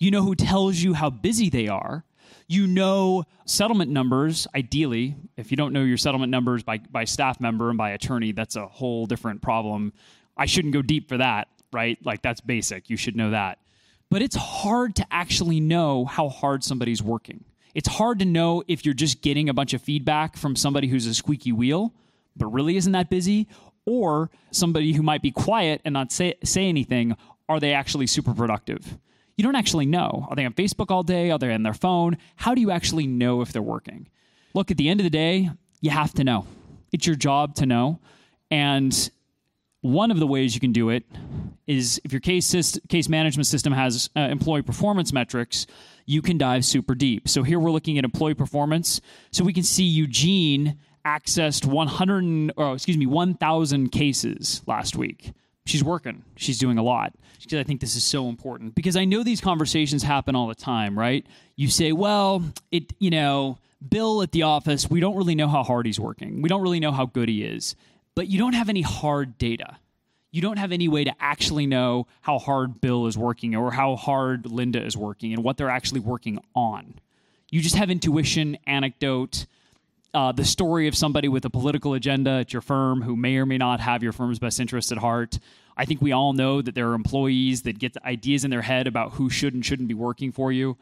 You 0.00 0.10
know 0.10 0.24
who 0.24 0.34
tells 0.34 0.78
you 0.78 0.94
how 0.94 1.08
busy 1.08 1.48
they 1.48 1.68
are. 1.68 2.04
You 2.48 2.66
know 2.66 3.22
settlement 3.44 3.92
numbers, 3.92 4.48
ideally. 4.52 5.14
If 5.36 5.52
you 5.52 5.56
don't 5.56 5.72
know 5.72 5.84
your 5.84 5.96
settlement 5.96 6.32
numbers 6.32 6.64
by, 6.64 6.78
by 6.78 7.04
staff 7.04 7.40
member 7.40 7.68
and 7.68 7.78
by 7.78 7.90
attorney, 7.90 8.32
that's 8.32 8.56
a 8.56 8.66
whole 8.66 9.06
different 9.06 9.42
problem. 9.42 9.92
I 10.36 10.46
shouldn't 10.46 10.74
go 10.74 10.82
deep 10.82 11.08
for 11.08 11.18
that 11.18 11.46
right? 11.72 11.98
Like 12.04 12.22
that's 12.22 12.40
basic. 12.40 12.90
You 12.90 12.96
should 12.96 13.16
know 13.16 13.30
that. 13.30 13.58
But 14.10 14.22
it's 14.22 14.36
hard 14.36 14.94
to 14.96 15.06
actually 15.10 15.60
know 15.60 16.04
how 16.04 16.28
hard 16.28 16.62
somebody's 16.62 17.02
working. 17.02 17.44
It's 17.74 17.88
hard 17.88 18.18
to 18.18 18.26
know 18.26 18.62
if 18.68 18.84
you're 18.84 18.94
just 18.94 19.22
getting 19.22 19.48
a 19.48 19.54
bunch 19.54 19.72
of 19.72 19.80
feedback 19.80 20.36
from 20.36 20.54
somebody 20.54 20.88
who's 20.88 21.06
a 21.06 21.14
squeaky 21.14 21.52
wheel, 21.52 21.94
but 22.36 22.46
really 22.46 22.76
isn't 22.76 22.92
that 22.92 23.08
busy, 23.08 23.48
or 23.86 24.30
somebody 24.50 24.92
who 24.92 25.02
might 25.02 25.22
be 25.22 25.30
quiet 25.30 25.80
and 25.84 25.94
not 25.94 26.12
say, 26.12 26.34
say 26.44 26.68
anything. 26.68 27.16
Are 27.48 27.58
they 27.58 27.72
actually 27.72 28.06
super 28.06 28.34
productive? 28.34 28.98
You 29.36 29.44
don't 29.44 29.56
actually 29.56 29.86
know. 29.86 30.26
Are 30.28 30.36
they 30.36 30.44
on 30.44 30.52
Facebook 30.52 30.90
all 30.90 31.02
day? 31.02 31.30
Are 31.30 31.38
they 31.38 31.52
on 31.52 31.62
their 31.62 31.74
phone? 31.74 32.18
How 32.36 32.54
do 32.54 32.60
you 32.60 32.70
actually 32.70 33.06
know 33.06 33.40
if 33.40 33.52
they're 33.52 33.62
working? 33.62 34.08
Look, 34.54 34.70
at 34.70 34.76
the 34.76 34.88
end 34.88 35.00
of 35.00 35.04
the 35.04 35.10
day, 35.10 35.50
you 35.80 35.90
have 35.90 36.12
to 36.14 36.24
know. 36.24 36.46
It's 36.92 37.06
your 37.06 37.16
job 37.16 37.54
to 37.56 37.66
know. 37.66 37.98
And 38.50 39.10
one 39.82 40.10
of 40.10 40.18
the 40.18 40.26
ways 40.26 40.54
you 40.54 40.60
can 40.60 40.72
do 40.72 40.88
it 40.88 41.04
is 41.66 42.00
if 42.04 42.12
your 42.12 42.20
case 42.20 42.78
case 42.88 43.08
management 43.08 43.46
system 43.46 43.72
has 43.72 44.08
uh, 44.16 44.20
employee 44.20 44.62
performance 44.62 45.12
metrics, 45.12 45.66
you 46.06 46.22
can 46.22 46.38
dive 46.38 46.64
super 46.64 46.94
deep. 46.94 47.28
So 47.28 47.42
here 47.42 47.58
we're 47.58 47.70
looking 47.70 47.98
at 47.98 48.04
employee 48.04 48.34
performance. 48.34 49.00
So 49.30 49.44
we 49.44 49.52
can 49.52 49.62
see 49.62 49.84
Eugene 49.84 50.78
accessed 51.04 51.66
100 51.66 52.52
or 52.56 52.74
excuse 52.74 52.96
me 52.96 53.06
1000 53.06 53.90
cases 53.90 54.62
last 54.66 54.96
week. 54.96 55.32
She's 55.66 55.84
working. 55.84 56.24
She's 56.36 56.58
doing 56.58 56.78
a 56.78 56.82
lot. 56.82 57.14
Because 57.40 57.58
I 57.58 57.64
think 57.64 57.80
this 57.80 57.96
is 57.96 58.04
so 58.04 58.28
important 58.28 58.76
because 58.76 58.96
I 58.96 59.04
know 59.04 59.24
these 59.24 59.40
conversations 59.40 60.04
happen 60.04 60.36
all 60.36 60.46
the 60.46 60.54
time, 60.54 60.96
right? 60.96 61.26
You 61.56 61.68
say, 61.68 61.90
"Well, 61.90 62.44
it, 62.70 62.92
you 63.00 63.10
know, 63.10 63.58
Bill 63.86 64.22
at 64.22 64.30
the 64.30 64.42
office, 64.42 64.88
we 64.88 65.00
don't 65.00 65.16
really 65.16 65.34
know 65.34 65.48
how 65.48 65.64
hard 65.64 65.86
he's 65.86 65.98
working. 65.98 66.40
We 66.40 66.48
don't 66.48 66.62
really 66.62 66.78
know 66.78 66.92
how 66.92 67.06
good 67.06 67.28
he 67.28 67.42
is." 67.42 67.74
But 68.14 68.28
you 68.28 68.38
don't 68.38 68.54
have 68.54 68.68
any 68.68 68.82
hard 68.82 69.38
data. 69.38 69.76
You 70.30 70.40
don't 70.40 70.56
have 70.56 70.72
any 70.72 70.88
way 70.88 71.04
to 71.04 71.12
actually 71.20 71.66
know 71.66 72.06
how 72.22 72.38
hard 72.38 72.80
Bill 72.80 73.06
is 73.06 73.18
working 73.18 73.54
or 73.54 73.70
how 73.72 73.96
hard 73.96 74.46
Linda 74.46 74.82
is 74.82 74.96
working 74.96 75.32
and 75.32 75.44
what 75.44 75.58
they're 75.58 75.68
actually 75.68 76.00
working 76.00 76.38
on. 76.54 76.94
You 77.50 77.60
just 77.60 77.76
have 77.76 77.90
intuition, 77.90 78.56
anecdote, 78.66 79.44
uh, 80.14 80.32
the 80.32 80.44
story 80.44 80.88
of 80.88 80.94
somebody 80.94 81.28
with 81.28 81.44
a 81.44 81.50
political 81.50 81.94
agenda 81.94 82.30
at 82.30 82.52
your 82.52 82.62
firm 82.62 83.02
who 83.02 83.16
may 83.16 83.36
or 83.36 83.46
may 83.46 83.58
not 83.58 83.80
have 83.80 84.02
your 84.02 84.12
firm's 84.12 84.38
best 84.38 84.60
interest 84.60 84.92
at 84.92 84.98
heart. 84.98 85.38
I 85.76 85.84
think 85.84 86.02
we 86.02 86.12
all 86.12 86.32
know 86.32 86.60
that 86.60 86.74
there 86.74 86.90
are 86.90 86.94
employees 86.94 87.62
that 87.62 87.78
get 87.78 87.96
ideas 88.04 88.44
in 88.44 88.50
their 88.50 88.62
head 88.62 88.86
about 88.86 89.12
who 89.12 89.30
should 89.30 89.54
and 89.54 89.64
shouldn't 89.64 89.88
be 89.88 89.94
working 89.94 90.32
for 90.32 90.52
you. 90.52 90.76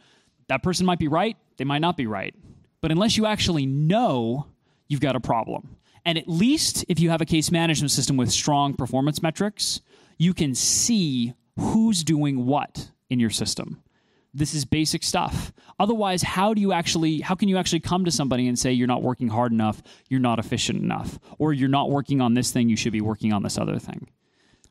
That 0.49 0.63
person 0.63 0.85
might 0.85 0.99
be 0.99 1.09
right, 1.09 1.37
they 1.59 1.65
might 1.65 1.79
not 1.79 1.97
be 1.97 2.07
right. 2.07 2.35
But 2.81 2.91
unless 2.91 3.17
you 3.17 3.27
actually 3.27 3.67
know, 3.67 4.47
you've 4.89 5.01
got 5.01 5.15
a 5.15 5.21
problem. 5.21 5.77
And 6.05 6.17
at 6.19 6.29
least 6.29 6.85
if 6.89 7.01
you 7.01 7.11
have 7.11 7.21
a 7.21 7.27
case 7.27 7.51
management 7.51 7.91
system 7.91 8.17
with 8.17 8.31
strong 8.31 8.75
performance 8.75 9.23
metrics, 9.23 9.81
you 10.19 10.35
can 10.35 10.55
see 10.55 11.35
who's 11.59 12.05
doing 12.05 12.47
what 12.47 12.91
in 13.09 13.21
your 13.21 13.31
system. 13.31 13.83
This 14.33 14.55
is 14.55 14.65
basic 14.65 15.03
stuff. 15.03 15.53
Otherwise, 15.79 16.23
how 16.23 16.55
do 16.55 16.61
you 16.61 16.73
actually 16.73 17.21
how 17.21 17.35
can 17.35 17.49
you 17.49 17.57
actually 17.57 17.81
come 17.81 18.05
to 18.05 18.11
somebody 18.11 18.47
and 18.47 18.59
say 18.59 18.73
you're 18.73 18.87
not 18.87 19.03
working 19.03 19.29
hard 19.29 19.51
enough, 19.51 19.83
you're 20.09 20.21
not 20.21 20.39
efficient 20.39 20.83
enough, 20.83 21.19
or 21.39 21.53
you're 21.53 21.69
not 21.69 21.91
working 21.91 22.21
on 22.21 22.35
this 22.35 22.53
thing, 22.53 22.69
you 22.69 22.77
should 22.77 22.93
be 22.93 23.01
working 23.01 23.33
on 23.33 23.43
this 23.43 23.59
other 23.59 23.79
thing? 23.79 24.09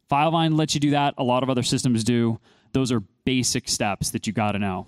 Filevine 0.10 0.58
lets 0.58 0.74
you 0.74 0.80
do 0.80 0.92
that. 0.92 1.14
A 1.18 1.24
lot 1.24 1.44
of 1.44 1.50
other 1.50 1.64
systems 1.64 2.04
do. 2.04 2.40
Those 2.72 2.92
are 2.92 3.02
basic 3.26 3.68
steps 3.68 4.12
that 4.12 4.28
you 4.28 4.34
got 4.34 4.54
to 4.54 4.60
know. 4.60 4.88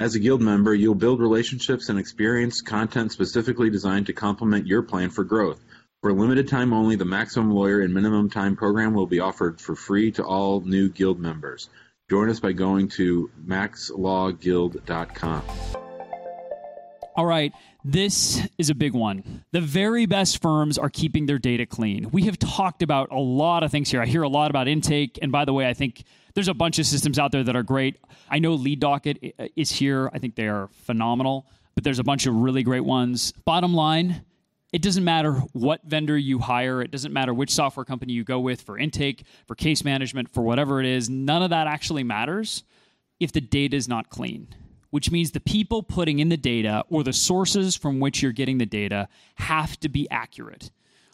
As 0.00 0.14
a 0.14 0.18
Guild 0.18 0.40
member, 0.40 0.74
you'll 0.74 0.94
build 0.94 1.20
relationships 1.20 1.90
and 1.90 1.98
experience 1.98 2.62
content 2.62 3.12
specifically 3.12 3.68
designed 3.68 4.06
to 4.06 4.14
complement 4.14 4.66
your 4.66 4.80
plan 4.80 5.10
for 5.10 5.24
growth. 5.24 5.62
For 6.00 6.08
a 6.08 6.14
limited 6.14 6.48
time 6.48 6.72
only, 6.72 6.96
the 6.96 7.04
Maximum 7.04 7.50
Lawyer 7.50 7.82
and 7.82 7.92
Minimum 7.92 8.30
Time 8.30 8.56
program 8.56 8.94
will 8.94 9.06
be 9.06 9.20
offered 9.20 9.60
for 9.60 9.76
free 9.76 10.10
to 10.12 10.24
all 10.24 10.62
new 10.62 10.88
Guild 10.88 11.20
members. 11.20 11.68
Join 12.08 12.30
us 12.30 12.40
by 12.40 12.52
going 12.52 12.88
to 12.88 13.30
maxlawguild.com. 13.46 15.42
All 17.14 17.26
right, 17.26 17.52
this 17.84 18.40
is 18.56 18.70
a 18.70 18.74
big 18.74 18.94
one. 18.94 19.44
The 19.52 19.60
very 19.60 20.06
best 20.06 20.40
firms 20.40 20.78
are 20.78 20.88
keeping 20.88 21.26
their 21.26 21.38
data 21.38 21.66
clean. 21.66 22.08
We 22.10 22.22
have 22.22 22.38
talked 22.38 22.82
about 22.82 23.12
a 23.12 23.18
lot 23.18 23.62
of 23.64 23.70
things 23.70 23.90
here. 23.90 24.00
I 24.00 24.06
hear 24.06 24.22
a 24.22 24.28
lot 24.30 24.48
about 24.48 24.66
intake, 24.66 25.18
and 25.20 25.30
by 25.30 25.44
the 25.44 25.52
way, 25.52 25.68
I 25.68 25.74
think 25.74 26.04
there's 26.34 26.48
a 26.48 26.54
bunch 26.54 26.78
of 26.78 26.86
systems 26.86 27.18
out 27.18 27.32
there 27.32 27.44
that 27.44 27.56
are 27.56 27.62
great. 27.62 27.96
I 28.28 28.38
know 28.38 28.54
Lead 28.54 28.80
Docket 28.80 29.34
uh, 29.38 29.46
is 29.56 29.70
here. 29.70 30.10
I 30.12 30.18
think 30.18 30.34
they 30.34 30.48
are 30.48 30.68
phenomenal, 30.84 31.46
but 31.74 31.84
there's 31.84 31.98
a 31.98 32.04
bunch 32.04 32.26
of 32.26 32.34
really 32.34 32.62
great 32.62 32.84
ones. 32.84 33.32
Bottom 33.44 33.74
line, 33.74 34.24
it 34.72 34.82
doesn't 34.82 35.04
matter 35.04 35.32
what 35.52 35.82
vendor 35.84 36.16
you 36.16 36.38
hire, 36.38 36.80
it 36.80 36.90
doesn't 36.90 37.12
matter 37.12 37.34
which 37.34 37.50
software 37.50 37.84
company 37.84 38.12
you 38.12 38.22
go 38.22 38.38
with 38.38 38.62
for 38.62 38.78
intake, 38.78 39.24
for 39.46 39.54
case 39.54 39.84
management, 39.84 40.32
for 40.32 40.42
whatever 40.42 40.80
it 40.80 40.86
is. 40.86 41.10
None 41.10 41.42
of 41.42 41.50
that 41.50 41.66
actually 41.66 42.04
matters 42.04 42.62
if 43.18 43.32
the 43.32 43.40
data 43.40 43.76
is 43.76 43.88
not 43.88 44.10
clean, 44.10 44.48
which 44.90 45.10
means 45.10 45.32
the 45.32 45.40
people 45.40 45.82
putting 45.82 46.20
in 46.20 46.28
the 46.28 46.36
data 46.36 46.84
or 46.88 47.02
the 47.02 47.12
sources 47.12 47.76
from 47.76 47.98
which 48.00 48.22
you're 48.22 48.32
getting 48.32 48.58
the 48.58 48.66
data 48.66 49.08
have 49.34 49.78
to 49.80 49.88
be 49.88 50.08
accurate. 50.10 50.70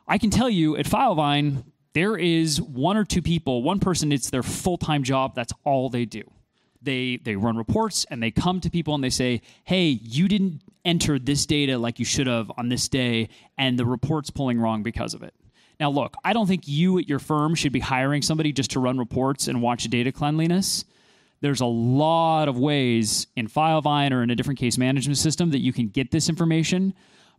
I 0.07 0.19
can 0.19 0.31
tell 0.31 0.51
you 0.51 0.77
at 0.77 0.87
Filevine, 0.87 1.65
there 1.97 2.19
is 2.19 2.61
one 2.61 2.99
or 2.99 3.07
two 3.07 3.23
people, 3.23 3.63
one 3.63 3.81
person, 3.81 4.13
it's 4.13 4.29
their 4.29 4.43
full 4.43 4.77
time 4.77 5.03
job. 5.03 5.35
That's 5.35 5.55
all 5.65 5.89
they 5.89 6.05
do. 6.05 6.23
They, 6.83 7.17
they 7.17 7.37
run 7.37 7.57
reports 7.57 8.05
and 8.11 8.23
they 8.23 8.31
come 8.31 8.61
to 8.61 8.71
people 8.71 8.95
and 8.95 9.03
they 9.03 9.09
say, 9.09 9.41
hey, 9.65 9.87
you 9.87 10.29
didn't 10.29 10.61
enter 10.85 11.19
this 11.19 11.47
data 11.47 11.79
like 11.79 11.99
you 11.99 12.05
should 12.05 12.27
have 12.27 12.53
on 12.59 12.69
this 12.69 12.87
day, 12.87 13.31
and 13.57 13.79
the 13.79 13.87
report's 13.87 14.29
pulling 14.29 14.61
wrong 14.61 14.83
because 14.83 15.15
of 15.15 15.23
it. 15.23 15.33
Now, 15.81 15.89
look, 15.89 16.15
I 16.23 16.35
don't 16.35 16.47
think 16.47 16.69
you 16.69 16.99
at 16.99 17.09
your 17.09 17.19
firm 17.19 17.55
should 17.55 17.73
be 17.73 17.81
hiring 17.81 18.21
somebody 18.21 18.53
just 18.53 18.73
to 18.73 18.81
run 18.81 18.99
reports 18.99 19.49
and 19.49 19.63
watch 19.63 19.85
data 19.85 20.13
cleanliness. 20.13 20.85
There's 21.41 21.63
a 21.63 21.67
lot 21.67 22.47
of 22.47 22.59
ways 22.59 23.27
in 23.37 23.49
Filevine 23.49 24.13
or 24.13 24.23
in 24.23 24.29
a 24.29 24.37
different 24.37 24.61
case 24.61 24.77
management 24.77 25.17
system 25.17 25.51
that 25.53 25.61
you 25.61 25.73
can 25.73 25.89
get 25.89 26.11
this 26.11 26.29
information. 26.29 26.93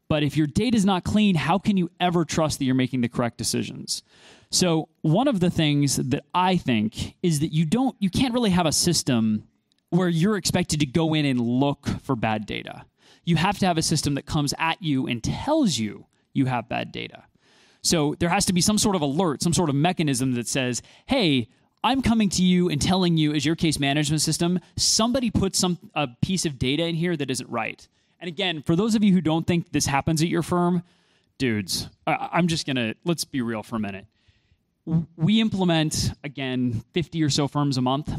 But 0.10 0.24
if 0.24 0.38
your 0.38 0.48
data 0.48 0.78
is 0.78 0.86
not 0.86 1.04
clean, 1.04 1.36
how 1.36 1.58
can 1.58 1.76
you 1.76 1.92
ever 2.00 2.24
trust 2.24 2.60
that 2.60 2.66
you're 2.66 2.76
making 2.76 3.02
the 3.02 3.10
correct 3.10 3.38
decisions? 3.38 4.04
So, 4.50 4.88
one 5.02 5.28
of 5.28 5.42
the 5.42 5.50
things 5.50 5.98
that 5.98 6.24
I 6.34 6.56
think 6.56 7.16
is 7.22 7.42
that 7.42 7.52
you 7.52 7.66
don't 7.66 7.96
you 8.00 8.10
can't 8.10 8.34
really 8.34 8.52
have 8.52 8.66
a 8.66 8.72
system 8.72 9.44
where 9.90 10.08
you're 10.08 10.38
expected 10.38 10.80
to 10.80 10.86
go 10.86 11.14
in 11.14 11.26
and 11.26 11.40
look 11.40 11.88
for 12.04 12.16
bad 12.16 12.46
data. 12.46 12.86
You 13.26 13.36
have 13.36 13.60
to 13.60 13.66
have 13.66 13.78
a 13.78 13.82
system 13.82 14.16
that 14.16 14.26
comes 14.26 14.54
at 14.58 14.82
you 14.82 15.08
and 15.08 15.22
tells 15.22 15.78
you 15.78 16.06
you 16.34 16.46
have 16.46 16.70
bad 16.70 16.92
data. 16.94 17.24
So, 17.82 18.16
there 18.20 18.30
has 18.30 18.46
to 18.46 18.54
be 18.54 18.62
some 18.62 18.78
sort 18.78 18.96
of 18.96 19.02
alert, 19.02 19.42
some 19.42 19.54
sort 19.54 19.70
of 19.70 19.76
mechanism 19.76 20.34
that 20.36 20.48
says, 20.48 20.82
"Hey, 21.08 21.50
I'm 21.84 22.02
coming 22.02 22.30
to 22.30 22.44
you 22.44 22.70
and 22.70 22.82
telling 22.82 23.18
you 23.18 23.34
as 23.34 23.46
your 23.46 23.56
case 23.56 23.80
management 23.80 24.22
system, 24.22 24.60
somebody 24.78 25.30
put 25.30 25.58
some 25.58 25.78
a 25.94 26.08
piece 26.22 26.46
of 26.46 26.58
data 26.58 26.86
in 26.86 26.96
here 26.96 27.18
that 27.18 27.30
isn't 27.30 27.50
right." 27.50 27.86
And 28.20 28.28
again, 28.28 28.64
for 28.64 28.76
those 28.76 28.96
of 28.96 29.04
you 29.04 29.14
who 29.14 29.22
don't 29.22 29.46
think 29.46 29.72
this 29.72 29.86
happens 29.86 30.22
at 30.22 30.28
your 30.28 30.42
firm, 30.42 30.84
dudes, 31.38 31.90
I'm 32.06 32.48
just 32.48 32.66
going 32.66 32.78
to 32.78 32.96
let's 33.06 33.26
be 33.26 33.42
real 33.42 33.64
for 33.64 33.76
a 33.76 33.80
minute. 33.80 34.06
We 35.16 35.42
implement 35.42 36.12
again 36.24 36.84
50 36.94 37.24
or 37.24 37.30
so 37.30 37.48
firms 37.48 37.78
a 37.78 37.82
month. 37.82 38.10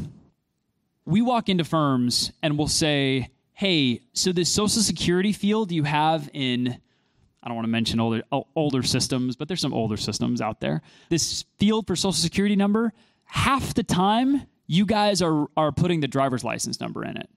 We 1.05 1.21
walk 1.21 1.49
into 1.49 1.63
firms 1.63 2.31
and 2.43 2.57
we'll 2.57 2.67
say 2.67 3.29
hey 3.53 3.99
so 4.13 4.31
this 4.31 4.49
social 4.49 4.81
security 4.81 5.33
field 5.33 5.69
you 5.69 5.83
have 5.83 6.29
in 6.31 6.79
i 7.43 7.47
don't 7.47 7.55
want 7.55 7.65
to 7.65 7.69
mention 7.69 7.99
older 7.99 8.23
older 8.55 8.81
systems 8.83 9.35
but 9.35 9.49
there's 9.49 9.59
some 9.59 9.73
older 9.73 9.97
systems 9.97 10.39
out 10.39 10.61
there. 10.61 10.81
This 11.09 11.43
field 11.57 11.87
for 11.87 11.95
social 11.95 12.13
security 12.13 12.55
number 12.55 12.93
half 13.25 13.73
the 13.73 13.83
time 13.83 14.43
you 14.67 14.85
guys 14.85 15.21
are 15.21 15.47
are 15.57 15.71
putting 15.71 15.99
the 15.99 16.07
driver's 16.07 16.43
license 16.43 16.79
number 16.79 17.03
in 17.03 17.17
it 17.17 17.29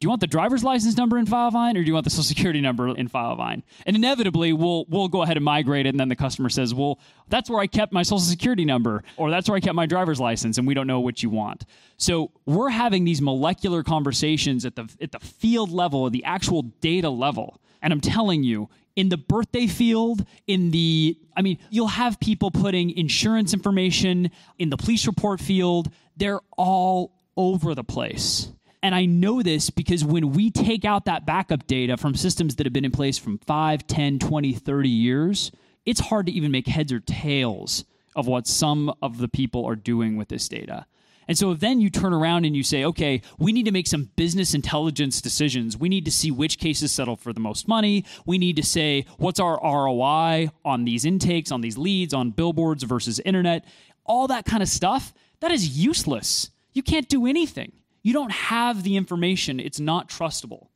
do 0.00 0.06
you 0.06 0.08
want 0.08 0.22
the 0.22 0.26
driver's 0.26 0.64
license 0.64 0.96
number 0.96 1.18
in 1.18 1.26
Filevine 1.26 1.72
or 1.72 1.82
do 1.82 1.86
you 1.86 1.92
want 1.92 2.04
the 2.04 2.10
social 2.10 2.24
security 2.24 2.62
number 2.62 2.88
in 2.88 3.06
Filevine? 3.06 3.62
And 3.84 3.94
inevitably, 3.94 4.54
we'll 4.54 4.86
we'll 4.88 5.08
go 5.08 5.20
ahead 5.20 5.36
and 5.36 5.44
migrate 5.44 5.84
it, 5.84 5.90
and 5.90 6.00
then 6.00 6.08
the 6.08 6.16
customer 6.16 6.48
says, 6.48 6.72
"Well, 6.72 6.98
that's 7.28 7.50
where 7.50 7.60
I 7.60 7.66
kept 7.66 7.92
my 7.92 8.02
social 8.02 8.20
security 8.20 8.64
number, 8.64 9.04
or 9.18 9.30
that's 9.30 9.46
where 9.46 9.56
I 9.56 9.60
kept 9.60 9.74
my 9.74 9.84
driver's 9.84 10.18
license," 10.18 10.56
and 10.56 10.66
we 10.66 10.72
don't 10.72 10.86
know 10.86 11.00
what 11.00 11.22
you 11.22 11.28
want. 11.28 11.66
So 11.98 12.30
we're 12.46 12.70
having 12.70 13.04
these 13.04 13.20
molecular 13.20 13.82
conversations 13.82 14.64
at 14.64 14.74
the 14.74 14.88
at 15.02 15.12
the 15.12 15.20
field 15.20 15.70
level, 15.70 16.06
at 16.06 16.12
the 16.12 16.24
actual 16.24 16.62
data 16.62 17.10
level, 17.10 17.60
and 17.82 17.92
I'm 17.92 18.00
telling 18.00 18.42
you, 18.42 18.70
in 18.96 19.10
the 19.10 19.18
birthday 19.18 19.66
field, 19.66 20.24
in 20.46 20.70
the, 20.70 21.18
I 21.36 21.42
mean, 21.42 21.58
you'll 21.68 21.88
have 21.88 22.18
people 22.20 22.50
putting 22.50 22.90
insurance 22.90 23.52
information 23.52 24.30
in 24.58 24.70
the 24.70 24.78
police 24.78 25.06
report 25.06 25.40
field. 25.40 25.90
They're 26.16 26.40
all 26.56 27.12
over 27.36 27.74
the 27.74 27.84
place. 27.84 28.50
And 28.82 28.94
I 28.94 29.04
know 29.04 29.42
this 29.42 29.68
because 29.68 30.04
when 30.04 30.32
we 30.32 30.50
take 30.50 30.84
out 30.84 31.04
that 31.04 31.26
backup 31.26 31.66
data 31.66 31.96
from 31.96 32.14
systems 32.14 32.56
that 32.56 32.66
have 32.66 32.72
been 32.72 32.84
in 32.84 32.90
place 32.90 33.18
from 33.18 33.38
5, 33.38 33.86
10, 33.86 34.18
20, 34.18 34.52
30 34.54 34.88
years, 34.88 35.52
it's 35.84 36.00
hard 36.00 36.26
to 36.26 36.32
even 36.32 36.50
make 36.50 36.66
heads 36.66 36.92
or 36.92 37.00
tails 37.00 37.84
of 38.16 38.26
what 38.26 38.46
some 38.46 38.92
of 39.02 39.18
the 39.18 39.28
people 39.28 39.66
are 39.66 39.76
doing 39.76 40.16
with 40.16 40.28
this 40.28 40.48
data. 40.48 40.86
And 41.28 41.38
so 41.38 41.54
then 41.54 41.80
you 41.80 41.90
turn 41.90 42.12
around 42.12 42.44
and 42.44 42.56
you 42.56 42.64
say, 42.64 42.84
okay, 42.84 43.22
we 43.38 43.52
need 43.52 43.66
to 43.66 43.70
make 43.70 43.86
some 43.86 44.10
business 44.16 44.52
intelligence 44.52 45.20
decisions. 45.20 45.76
We 45.76 45.88
need 45.88 46.04
to 46.06 46.10
see 46.10 46.32
which 46.32 46.58
cases 46.58 46.90
settle 46.90 47.14
for 47.14 47.32
the 47.32 47.38
most 47.38 47.68
money. 47.68 48.04
We 48.26 48.36
need 48.36 48.56
to 48.56 48.64
say, 48.64 49.04
what's 49.18 49.38
our 49.38 49.60
ROI 49.62 50.50
on 50.64 50.84
these 50.84 51.04
intakes, 51.04 51.52
on 51.52 51.60
these 51.60 51.78
leads, 51.78 52.12
on 52.12 52.30
billboards 52.30 52.82
versus 52.82 53.20
internet, 53.20 53.64
all 54.04 54.26
that 54.26 54.44
kind 54.44 54.60
of 54.60 54.68
stuff. 54.68 55.14
That 55.38 55.52
is 55.52 55.78
useless. 55.78 56.50
You 56.72 56.82
can't 56.82 57.08
do 57.08 57.26
anything. 57.26 57.72
You 58.02 58.12
don't 58.12 58.32
have 58.32 58.82
the 58.82 58.96
information, 58.96 59.60
it's 59.60 59.80
not 59.80 60.08
trustable. 60.08 60.68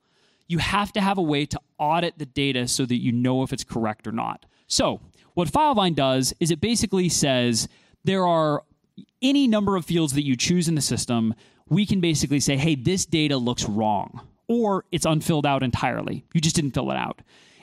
You 0.46 0.58
have 0.58 0.92
to 0.92 1.00
have 1.00 1.16
a 1.16 1.22
way 1.22 1.46
to 1.46 1.60
audit 1.78 2.18
the 2.18 2.26
data 2.26 2.68
so 2.68 2.84
that 2.84 3.00
you 3.00 3.12
know 3.12 3.42
if 3.42 3.52
it's 3.52 3.64
correct 3.64 4.06
or 4.06 4.12
not. 4.12 4.44
So, 4.66 5.00
what 5.34 5.48
Filevine 5.48 5.94
does 5.94 6.34
is 6.38 6.50
it 6.50 6.60
basically 6.60 7.08
says 7.08 7.68
there 8.04 8.26
are 8.26 8.62
any 9.22 9.48
number 9.48 9.76
of 9.76 9.84
fields 9.84 10.12
that 10.12 10.24
you 10.24 10.36
choose 10.36 10.68
in 10.68 10.74
the 10.74 10.80
system. 10.80 11.34
We 11.68 11.86
can 11.86 12.00
basically 12.00 12.40
say, 12.40 12.56
hey, 12.56 12.74
this 12.74 13.06
data 13.06 13.36
looks 13.36 13.64
wrong, 13.64 14.20
or 14.48 14.84
it's 14.92 15.06
unfilled 15.06 15.46
out 15.46 15.62
entirely. 15.62 16.24
You 16.34 16.40
just 16.40 16.56
didn't 16.56 16.72
fill 16.72 16.90
it 16.90 16.96
out. 16.96 17.22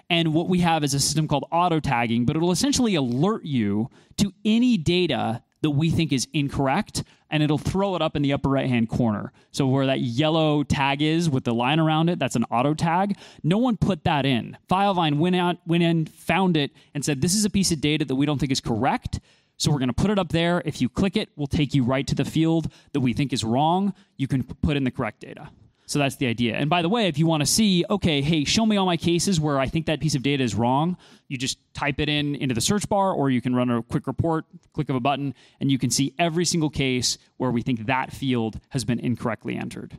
And 0.10 0.34
what 0.34 0.50
we 0.50 0.60
have 0.60 0.84
is 0.84 0.94
a 0.94 1.00
system 1.00 1.28
called 1.28 1.46
auto 1.52 1.80
tagging, 1.80 2.26
but 2.26 2.36
it'll 2.36 2.52
essentially 2.52 2.96
alert 2.96 3.46
you 3.46 3.90
to 4.18 4.34
any 4.44 4.76
data 4.76 5.42
that 5.62 5.72
we 5.72 5.90
think 5.90 6.12
is 6.12 6.28
incorrect 6.34 7.04
and 7.30 7.42
it'll 7.42 7.58
throw 7.58 7.96
it 7.96 8.02
up 8.02 8.16
in 8.16 8.22
the 8.22 8.34
upper 8.34 8.50
right 8.50 8.68
hand 8.68 8.90
corner. 8.90 9.32
So 9.52 9.68
where 9.68 9.86
that 9.86 10.02
yellow 10.02 10.64
tag 10.64 11.02
is 11.02 11.30
with 11.30 11.46
the 11.46 11.54
line 11.54 11.80
around 11.80 12.10
it, 12.10 12.20
that's 12.20 12.36
an 12.36 12.44
auto 12.46 12.74
tag. 12.74 13.18
No 13.44 13.58
one 13.58 13.78
put 13.78 14.04
that 14.04 14.26
in. 14.26 14.58
Filevine 14.70 15.18
went 15.18 15.36
out, 15.36 15.58
went 15.66 15.84
in, 15.84 16.06
found 16.06 16.58
it, 16.58 16.72
and 16.94 17.06
said, 17.06 17.22
This 17.22 17.34
is 17.34 17.46
a 17.46 17.50
piece 17.50 17.72
of 17.72 17.80
data 17.80 18.06
that 18.06 18.16
we 18.16 18.26
don't 18.26 18.38
think 18.38 18.52
is 18.52 18.62
correct. 18.62 19.20
So 19.58 19.72
we're 19.72 19.78
going 19.78 19.90
to 19.90 19.94
put 19.94 20.10
it 20.10 20.18
up 20.18 20.30
there. 20.30 20.62
If 20.66 20.82
you 20.82 20.90
click 20.90 21.16
it, 21.16 21.30
we'll 21.36 21.48
take 21.48 21.76
you 21.76 21.84
right 21.84 22.06
to 22.08 22.16
the 22.16 22.26
field 22.26 22.72
that 22.94 23.00
we 23.00 23.14
think 23.14 23.32
is 23.32 23.44
wrong. 23.44 23.94
You 24.18 24.28
can 24.28 24.44
put 24.44 24.76
in 24.76 24.84
the 24.84 24.92
correct 24.92 25.20
data. 25.20 25.50
So 25.92 26.00
that's 26.00 26.16
the 26.16 26.28
idea. 26.28 26.56
And 26.56 26.70
by 26.70 26.82
the 26.82 26.88
way, 26.88 27.08
if 27.08 27.18
you 27.18 27.28
want 27.28 27.42
to 27.42 27.46
see, 27.46 27.84
okay, 27.90 28.22
hey, 28.22 28.46
show 28.46 28.66
me 28.66 28.78
all 28.78 28.86
my 28.86 28.96
cases 28.96 29.42
where 29.42 29.60
I 29.60 29.68
think 29.68 29.88
that 29.88 30.00
piece 30.00 30.16
of 30.16 30.24
data 30.24 30.42
is 30.42 30.56
wrong, 30.56 30.96
you 31.28 31.38
just 31.38 31.58
type 31.74 32.00
it 32.00 32.08
in 32.08 32.34
into 32.36 32.56
the 32.56 32.62
search 32.62 32.88
bar, 32.88 33.12
or 33.12 33.30
you 33.30 33.42
can 33.42 33.54
run 33.54 33.70
a 33.70 33.84
quick 33.84 34.08
report, 34.08 34.46
click 34.72 34.88
of 34.88 34.96
a 34.96 35.02
button, 35.02 35.36
and 35.60 35.70
you 35.70 35.78
can 35.78 35.90
see 35.90 36.14
every 36.18 36.46
single 36.46 36.70
case 36.70 37.18
where 37.36 37.52
we 37.52 37.62
think 37.62 37.88
that 37.88 38.14
field 38.14 38.58
has 38.70 38.86
been 38.86 39.02
incorrectly 39.02 39.58
entered. 39.58 39.98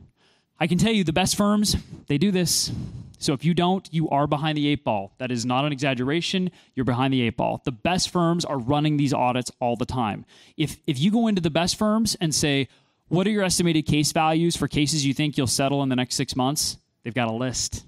I 0.59 0.65
can 0.65 0.79
tell 0.79 0.91
you 0.91 1.03
the 1.03 1.13
best 1.13 1.35
firms, 1.35 1.75
they 2.07 2.17
do 2.17 2.31
this. 2.31 2.71
So 3.19 3.33
if 3.33 3.45
you 3.45 3.53
don't, 3.53 3.87
you 3.93 4.09
are 4.09 4.25
behind 4.25 4.57
the 4.57 4.67
eight 4.67 4.83
ball. 4.83 5.13
That 5.19 5.31
is 5.31 5.45
not 5.45 5.63
an 5.63 5.71
exaggeration. 5.71 6.49
You're 6.73 6.85
behind 6.85 7.13
the 7.13 7.21
eight 7.21 7.37
ball. 7.37 7.61
The 7.63 7.71
best 7.71 8.09
firms 8.09 8.45
are 8.45 8.57
running 8.57 8.97
these 8.97 9.13
audits 9.13 9.51
all 9.59 9.75
the 9.75 9.85
time. 9.85 10.25
If 10.57 10.77
if 10.87 10.99
you 10.99 11.11
go 11.11 11.27
into 11.27 11.41
the 11.41 11.51
best 11.51 11.77
firms 11.77 12.17
and 12.19 12.33
say, 12.33 12.67
what 13.13 13.27
are 13.27 13.29
your 13.29 13.43
estimated 13.43 13.85
case 13.85 14.11
values 14.11 14.57
for 14.57 14.67
cases 14.67 15.05
you 15.05 15.13
think 15.13 15.37
you'll 15.37 15.45
settle 15.45 15.83
in 15.83 15.89
the 15.89 15.95
next 15.95 16.15
six 16.15 16.35
months? 16.35 16.77
They've 17.03 17.13
got 17.13 17.29
a 17.29 17.33
list. 17.33 17.85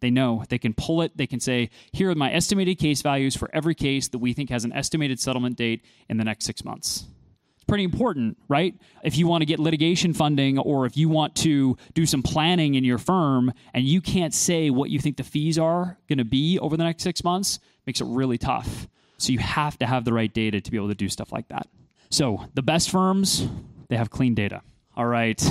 They 0.00 0.10
know. 0.10 0.44
They 0.50 0.58
can 0.58 0.74
pull 0.74 1.00
it. 1.00 1.16
They 1.16 1.26
can 1.26 1.40
say, 1.40 1.70
here 1.92 2.10
are 2.10 2.14
my 2.14 2.30
estimated 2.30 2.78
case 2.78 3.00
values 3.00 3.34
for 3.34 3.48
every 3.54 3.74
case 3.74 4.08
that 4.08 4.18
we 4.18 4.34
think 4.34 4.50
has 4.50 4.66
an 4.66 4.74
estimated 4.74 5.18
settlement 5.18 5.56
date 5.56 5.82
in 6.10 6.18
the 6.18 6.24
next 6.24 6.44
six 6.44 6.62
months. 6.62 7.06
It's 7.54 7.64
pretty 7.64 7.84
important, 7.84 8.36
right? 8.48 8.74
If 9.02 9.16
you 9.16 9.26
want 9.26 9.40
to 9.40 9.46
get 9.46 9.58
litigation 9.58 10.12
funding 10.12 10.58
or 10.58 10.84
if 10.84 10.94
you 10.94 11.08
want 11.08 11.34
to 11.36 11.78
do 11.94 12.04
some 12.04 12.22
planning 12.22 12.74
in 12.74 12.84
your 12.84 12.98
firm 12.98 13.54
and 13.72 13.82
you 13.82 14.02
can't 14.02 14.34
say 14.34 14.68
what 14.68 14.90
you 14.90 14.98
think 14.98 15.16
the 15.16 15.24
fees 15.24 15.58
are 15.58 15.96
going 16.06 16.18
to 16.18 16.24
be 16.24 16.58
over 16.58 16.76
the 16.76 16.84
next 16.84 17.02
six 17.02 17.24
months, 17.24 17.60
makes 17.86 18.02
it 18.02 18.06
really 18.08 18.36
tough. 18.36 18.88
So 19.16 19.32
you 19.32 19.38
have 19.38 19.78
to 19.78 19.86
have 19.86 20.04
the 20.04 20.12
right 20.12 20.32
data 20.32 20.60
to 20.60 20.70
be 20.70 20.76
able 20.76 20.88
to 20.88 20.94
do 20.94 21.08
stuff 21.08 21.32
like 21.32 21.48
that. 21.48 21.66
So 22.10 22.44
the 22.52 22.62
best 22.62 22.90
firms, 22.90 23.48
they 23.88 23.96
have 23.96 24.10
clean 24.10 24.34
data. 24.34 24.62
All 24.96 25.06
right. 25.06 25.42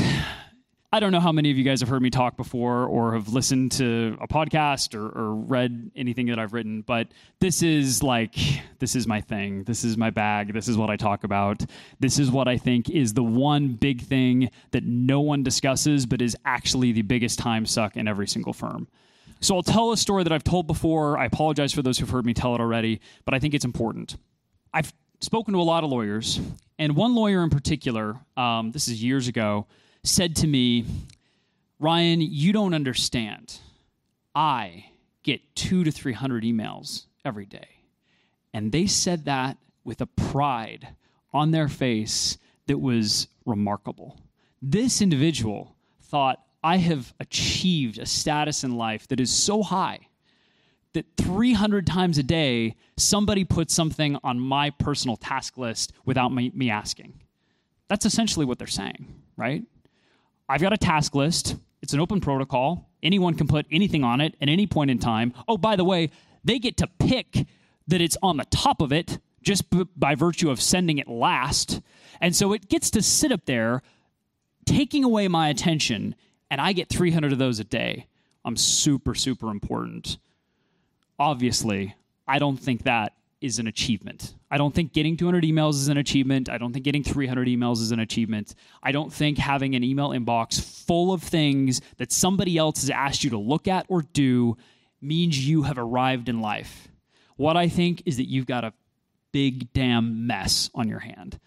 I 0.95 1.01
don't 1.01 1.11
know 1.11 1.19
how 1.19 1.33
many 1.33 1.51
of 1.51 1.57
you 1.57 1.65
guys 1.65 1.81
have 1.81 1.89
heard 1.89 2.01
me 2.01 2.09
talk 2.09 2.37
before 2.37 2.85
or 2.85 3.15
have 3.15 3.27
listened 3.27 3.73
to 3.73 4.17
a 4.21 4.29
podcast 4.29 4.95
or, 4.95 5.07
or, 5.07 5.35
read 5.35 5.91
anything 5.93 6.27
that 6.27 6.39
I've 6.39 6.53
written, 6.53 6.83
but 6.83 7.09
this 7.41 7.61
is 7.61 8.01
like, 8.01 8.33
this 8.79 8.95
is 8.95 9.05
my 9.05 9.19
thing. 9.19 9.63
This 9.63 9.83
is 9.83 9.97
my 9.97 10.09
bag. 10.09 10.53
This 10.53 10.69
is 10.69 10.77
what 10.77 10.89
I 10.89 10.95
talk 10.95 11.25
about. 11.25 11.65
This 11.99 12.17
is 12.17 12.31
what 12.31 12.47
I 12.47 12.57
think 12.57 12.89
is 12.89 13.13
the 13.13 13.23
one 13.23 13.73
big 13.73 14.03
thing 14.03 14.49
that 14.71 14.85
no 14.85 15.19
one 15.19 15.43
discusses, 15.43 16.05
but 16.05 16.21
is 16.21 16.37
actually 16.45 16.93
the 16.93 17.01
biggest 17.01 17.39
time 17.39 17.65
suck 17.65 17.97
in 17.97 18.07
every 18.07 18.27
single 18.27 18.53
firm. 18.53 18.87
So 19.41 19.57
I'll 19.57 19.63
tell 19.63 19.91
a 19.91 19.97
story 19.97 20.23
that 20.23 20.31
I've 20.31 20.45
told 20.45 20.65
before. 20.65 21.17
I 21.17 21.25
apologize 21.25 21.73
for 21.73 21.81
those 21.81 21.99
who've 21.99 22.09
heard 22.09 22.25
me 22.25 22.33
tell 22.33 22.55
it 22.55 22.61
already, 22.61 23.01
but 23.25 23.33
I 23.33 23.39
think 23.39 23.53
it's 23.53 23.65
important. 23.65 24.15
I've 24.73 24.93
spoken 25.19 25.53
to 25.53 25.59
a 25.59 25.63
lot 25.63 25.83
of 25.83 25.89
lawyers, 25.89 26.39
and 26.77 26.95
one 26.95 27.15
lawyer 27.15 27.43
in 27.43 27.49
particular, 27.49 28.17
um, 28.35 28.71
this 28.71 28.87
is 28.87 29.03
years 29.03 29.27
ago, 29.27 29.67
said 30.03 30.35
to 30.37 30.47
me, 30.47 30.85
Ryan, 31.79 32.21
you 32.21 32.53
don't 32.53 32.73
understand. 32.73 33.59
I 34.33 34.85
get 35.23 35.55
two 35.55 35.83
to 35.83 35.91
300 35.91 36.43
emails 36.43 37.05
every 37.23 37.45
day. 37.45 37.67
And 38.53 38.71
they 38.71 38.87
said 38.87 39.25
that 39.25 39.57
with 39.83 40.01
a 40.01 40.05
pride 40.05 40.89
on 41.33 41.51
their 41.51 41.67
face 41.67 42.37
that 42.67 42.79
was 42.79 43.27
remarkable. 43.45 44.17
This 44.61 45.01
individual 45.01 45.75
thought, 46.01 46.41
I 46.63 46.77
have 46.77 47.13
achieved 47.19 47.99
a 47.99 48.05
status 48.05 48.63
in 48.63 48.77
life 48.77 49.07
that 49.09 49.19
is 49.19 49.31
so 49.31 49.61
high 49.61 50.07
that 50.95 51.05
300 51.17 51.85
times 51.85 52.17
a 52.17 52.23
day, 52.23 52.75
somebody 52.97 53.43
puts 53.43 53.73
something 53.73 54.17
on 54.23 54.39
my 54.39 54.71
personal 54.71 55.15
task 55.15 55.57
list 55.57 55.93
without 56.05 56.33
me, 56.33 56.51
me 56.55 56.69
asking. 56.69 57.13
That's 57.87 58.05
essentially 58.05 58.45
what 58.45 58.57
they're 58.57 58.67
saying, 58.67 59.05
right? 59.37 59.63
I've 60.49 60.61
got 60.61 60.73
a 60.73 60.77
task 60.77 61.13
list. 61.13 61.55
It's 61.81 61.93
an 61.93 61.99
open 61.99 62.19
protocol. 62.19 62.89
Anyone 63.03 63.35
can 63.35 63.47
put 63.47 63.67
anything 63.71 64.03
on 64.03 64.21
it 64.21 64.35
at 64.41 64.49
any 64.49 64.65
point 64.65 64.89
in 64.89 64.97
time. 64.97 65.33
Oh, 65.47 65.57
by 65.57 65.75
the 65.75 65.83
way, 65.83 66.09
they 66.43 66.57
get 66.57 66.77
to 66.77 66.87
pick 66.99 67.45
that 67.87 68.01
it's 68.01 68.17
on 68.23 68.37
the 68.37 68.45
top 68.45 68.81
of 68.81 68.91
it 68.91 69.19
just 69.43 69.69
b- 69.69 69.85
by 69.95 70.15
virtue 70.15 70.49
of 70.49 70.59
sending 70.59 70.97
it 70.97 71.07
last. 71.07 71.81
And 72.19 72.35
so 72.35 72.53
it 72.53 72.67
gets 72.69 72.89
to 72.91 73.01
sit 73.01 73.31
up 73.31 73.45
there 73.45 73.83
taking 74.65 75.03
away 75.03 75.27
my 75.27 75.49
attention, 75.49 76.15
and 76.49 76.59
I 76.59 76.73
get 76.73 76.89
300 76.89 77.31
of 77.31 77.37
those 77.37 77.59
a 77.59 77.63
day. 77.63 78.07
I'm 78.43 78.57
super, 78.57 79.13
super 79.13 79.51
important 79.51 80.17
obviously, 81.19 81.95
I 82.27 82.39
don't 82.39 82.57
think 82.57 82.83
that 82.83 83.13
is 83.41 83.59
an 83.59 83.67
achievement. 83.67 84.33
I 84.49 84.57
don't 84.57 84.73
think 84.73 84.93
getting 84.93 85.17
200 85.17 85.43
emails 85.43 85.73
is 85.73 85.87
an 85.87 85.97
achievement. 85.97 86.49
I 86.49 86.57
don't 86.57 86.73
think 86.73 86.85
getting 86.85 87.03
300 87.03 87.47
emails 87.47 87.81
is 87.81 87.91
an 87.91 87.99
achievement. 87.99 88.55
I 88.81 88.91
don't 88.91 89.13
think 89.13 89.37
having 89.37 89.75
an 89.75 89.83
email 89.83 90.09
inbox 90.09 90.59
full 90.59 91.13
of 91.13 91.21
things 91.21 91.81
that 91.97 92.11
somebody 92.11 92.57
else 92.57 92.81
has 92.81 92.89
asked 92.89 93.23
you 93.23 93.29
to 93.31 93.37
look 93.37 93.67
at 93.67 93.85
or 93.87 94.01
do 94.01 94.57
means 95.01 95.47
you 95.47 95.63
have 95.63 95.77
arrived 95.77 96.29
in 96.29 96.41
life. 96.41 96.87
What 97.35 97.57
I 97.57 97.67
think 97.67 98.03
is 98.05 98.17
that 98.17 98.29
you've 98.29 98.47
got 98.47 98.63
a 98.63 98.73
big 99.31 99.71
damn 99.73 100.25
mess 100.25 100.69
on 100.73 100.87
your 100.87 100.99
hand. 100.99 101.37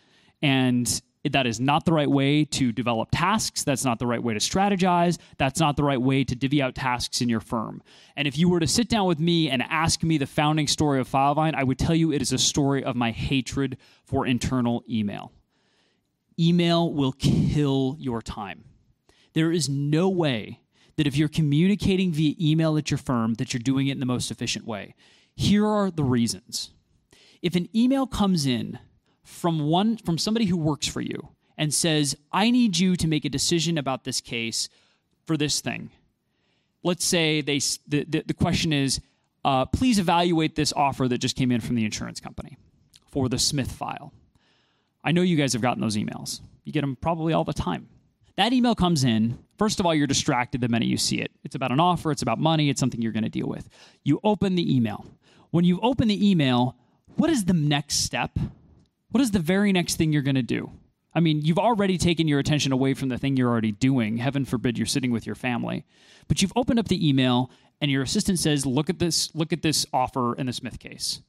And 0.43 1.03
that 1.25 1.47
is 1.47 1.61
not 1.61 1.85
the 1.85 1.93
right 1.93 2.11
way 2.11 2.45
to 2.45 2.73
develop 2.73 3.09
tasks. 3.13 3.65
That's 3.65 3.85
not 3.85 3.99
the 3.99 4.07
right 4.07 4.23
way 4.23 4.35
to 4.35 4.41
strategize. 4.41 5.19
That's 5.37 5.61
not 5.61 5.77
the 5.77 5.85
right 5.85 6.01
way 6.01 6.25
to 6.25 6.35
divvy 6.35 6.63
out 6.63 6.75
tasks 6.75 7.21
in 7.21 7.29
your 7.29 7.41
firm. 7.41 7.83
And 8.17 8.29
if 8.29 8.39
you 8.39 8.49
were 8.49 8.61
to 8.61 8.67
sit 8.67 8.89
down 8.89 9.07
with 9.07 9.19
me 9.19 9.51
and 9.51 9.63
ask 9.63 10.03
me 10.03 10.19
the 10.19 10.27
founding 10.27 10.67
story 10.67 11.01
of 11.01 11.09
Filevine, 11.09 11.55
I 11.55 11.65
would 11.65 11.79
tell 11.79 11.95
you 11.95 12.13
it 12.13 12.23
is 12.23 12.33
a 12.33 12.39
story 12.39 12.85
of 12.85 12.97
my 12.97 13.11
hatred 13.11 13.79
for 14.05 14.27
internal 14.27 14.85
email. 14.89 15.33
Email 16.39 16.93
will 16.93 17.13
kill 17.13 17.97
your 17.99 18.23
time. 18.23 18.65
There 19.35 19.51
is 19.51 19.69
no 19.69 20.09
way 20.09 20.61
that 20.97 21.07
if 21.07 21.17
you're 21.17 21.29
communicating 21.29 22.13
via 22.13 22.35
email 22.41 22.77
at 22.77 22.91
your 22.91 22.99
firm 22.99 23.35
that 23.35 23.53
you're 23.53 23.61
doing 23.61 23.87
it 23.89 23.93
in 23.93 24.01
the 24.01 24.07
most 24.07 24.31
efficient 24.31 24.67
way. 24.67 24.95
Here 25.35 25.67
are 25.67 25.91
the 25.91 26.05
reasons. 26.05 26.71
If 27.41 27.55
an 27.55 27.69
email 27.75 28.07
comes 28.07 28.47
in 28.47 28.81
from 29.29 29.61
one 29.69 29.97
from 29.99 30.19
somebody 30.19 30.47
who 30.47 30.57
works 30.57 30.89
for 30.89 31.01
you 31.01 31.29
and 31.57 31.73
says, 31.73 32.17
"I 32.33 32.51
need 32.51 32.79
you 32.79 32.97
to 32.97 33.07
make 33.07 33.25
a 33.25 33.29
decision 33.29 33.79
about 33.79 34.05
this 34.05 34.21
case 34.21 34.69
for 35.27 35.37
this 35.37 35.61
thing." 35.61 35.91
Let's 36.83 37.05
say 37.05 37.41
they 37.41 37.59
the 37.87 38.05
the, 38.05 38.25
the 38.27 38.35
question 38.35 38.73
is, 38.73 39.01
uh, 39.45 39.67
"Please 39.67 39.99
evaluate 39.99 40.57
this 40.57 40.73
offer 40.73 41.07
that 41.09 41.19
just 41.19 41.37
came 41.37 41.53
in 41.53 41.61
from 41.61 41.77
the 41.77 41.85
insurance 41.85 42.21
company 42.21 42.57
for 43.11 43.29
the 43.29 43.39
Smith 43.39 43.71
file." 43.71 44.13
I 45.05 45.13
know 45.13 45.23
you 45.23 45.37
guys 45.37 45.53
have 45.53 45.63
gotten 45.63 45.81
those 45.81 45.97
emails. 45.97 46.41
You 46.65 46.73
get 46.73 46.81
them 46.81 46.97
probably 46.97 47.33
all 47.33 47.45
the 47.45 47.53
time. 47.53 47.89
That 48.37 48.53
email 48.53 48.75
comes 48.75 49.05
in. 49.05 49.39
First 49.59 49.81
of 49.81 49.87
all, 49.87 49.95
you're 49.95 50.07
distracted 50.07 50.61
the 50.61 50.69
minute 50.69 50.89
you 50.89 50.97
see 50.97 51.21
it. 51.21 51.33
It's 51.45 51.55
about 51.55 51.73
an 51.73 51.81
offer, 51.81 52.11
it's 52.13 52.23
about 52.23 52.39
money, 52.39 52.71
it's 52.71 52.79
something 52.79 53.03
you're 53.03 53.13
going 53.13 53.25
to 53.25 53.29
deal 53.29 53.49
with. 53.49 53.69
You 54.05 54.21
open 54.23 54.55
the 54.55 54.77
email. 54.77 55.07
When 55.51 55.65
you 55.65 55.81
open 55.81 56.09
the 56.09 56.31
email, 56.31 56.77
what 57.17 57.31
is 57.31 57.47
the 57.47 57.53
next 57.53 58.05
step? 58.05 58.39
What 59.11 59.21
is 59.21 59.31
the 59.31 59.39
very 59.39 59.73
next 59.73 59.97
thing 59.97 60.13
you're 60.13 60.23
going 60.23 60.35
to 60.35 60.43
do? 60.43 60.71
I 61.15 61.21
mean, 61.21 61.43
you've 61.43 61.59
already 61.59 61.99
taken 61.99 62.29
your 62.29 62.39
attention 62.39 62.73
away 62.73 62.95
from 62.95 63.09
the 63.09 63.19
thing 63.19 63.37
you're 63.37 63.51
already 63.51 63.73
doing. 63.73 64.19
Heaven 64.19 64.45
forbid 64.45 64.79
you're 64.79 64.87
sitting 64.87 65.11
with 65.11 65.27
your 65.27 65.35
family. 65.35 65.85
But 66.29 66.43
you've 66.43 66.53
opened 66.55 66.79
up 66.79 66.89
the 66.89 67.09
email 67.09 67.51
and 67.81 67.91
your 67.91 68.03
assistant 68.03 68.39
says, 68.39 68.67
"Look 68.67 68.91
at 68.91 68.99
this, 68.99 69.35
look 69.35 69.53
at 69.53 69.63
this 69.63 69.87
offer 69.93 70.35
in 70.35 70.47
the 70.47 70.53
Smith 70.53 70.79
case." 70.79 71.23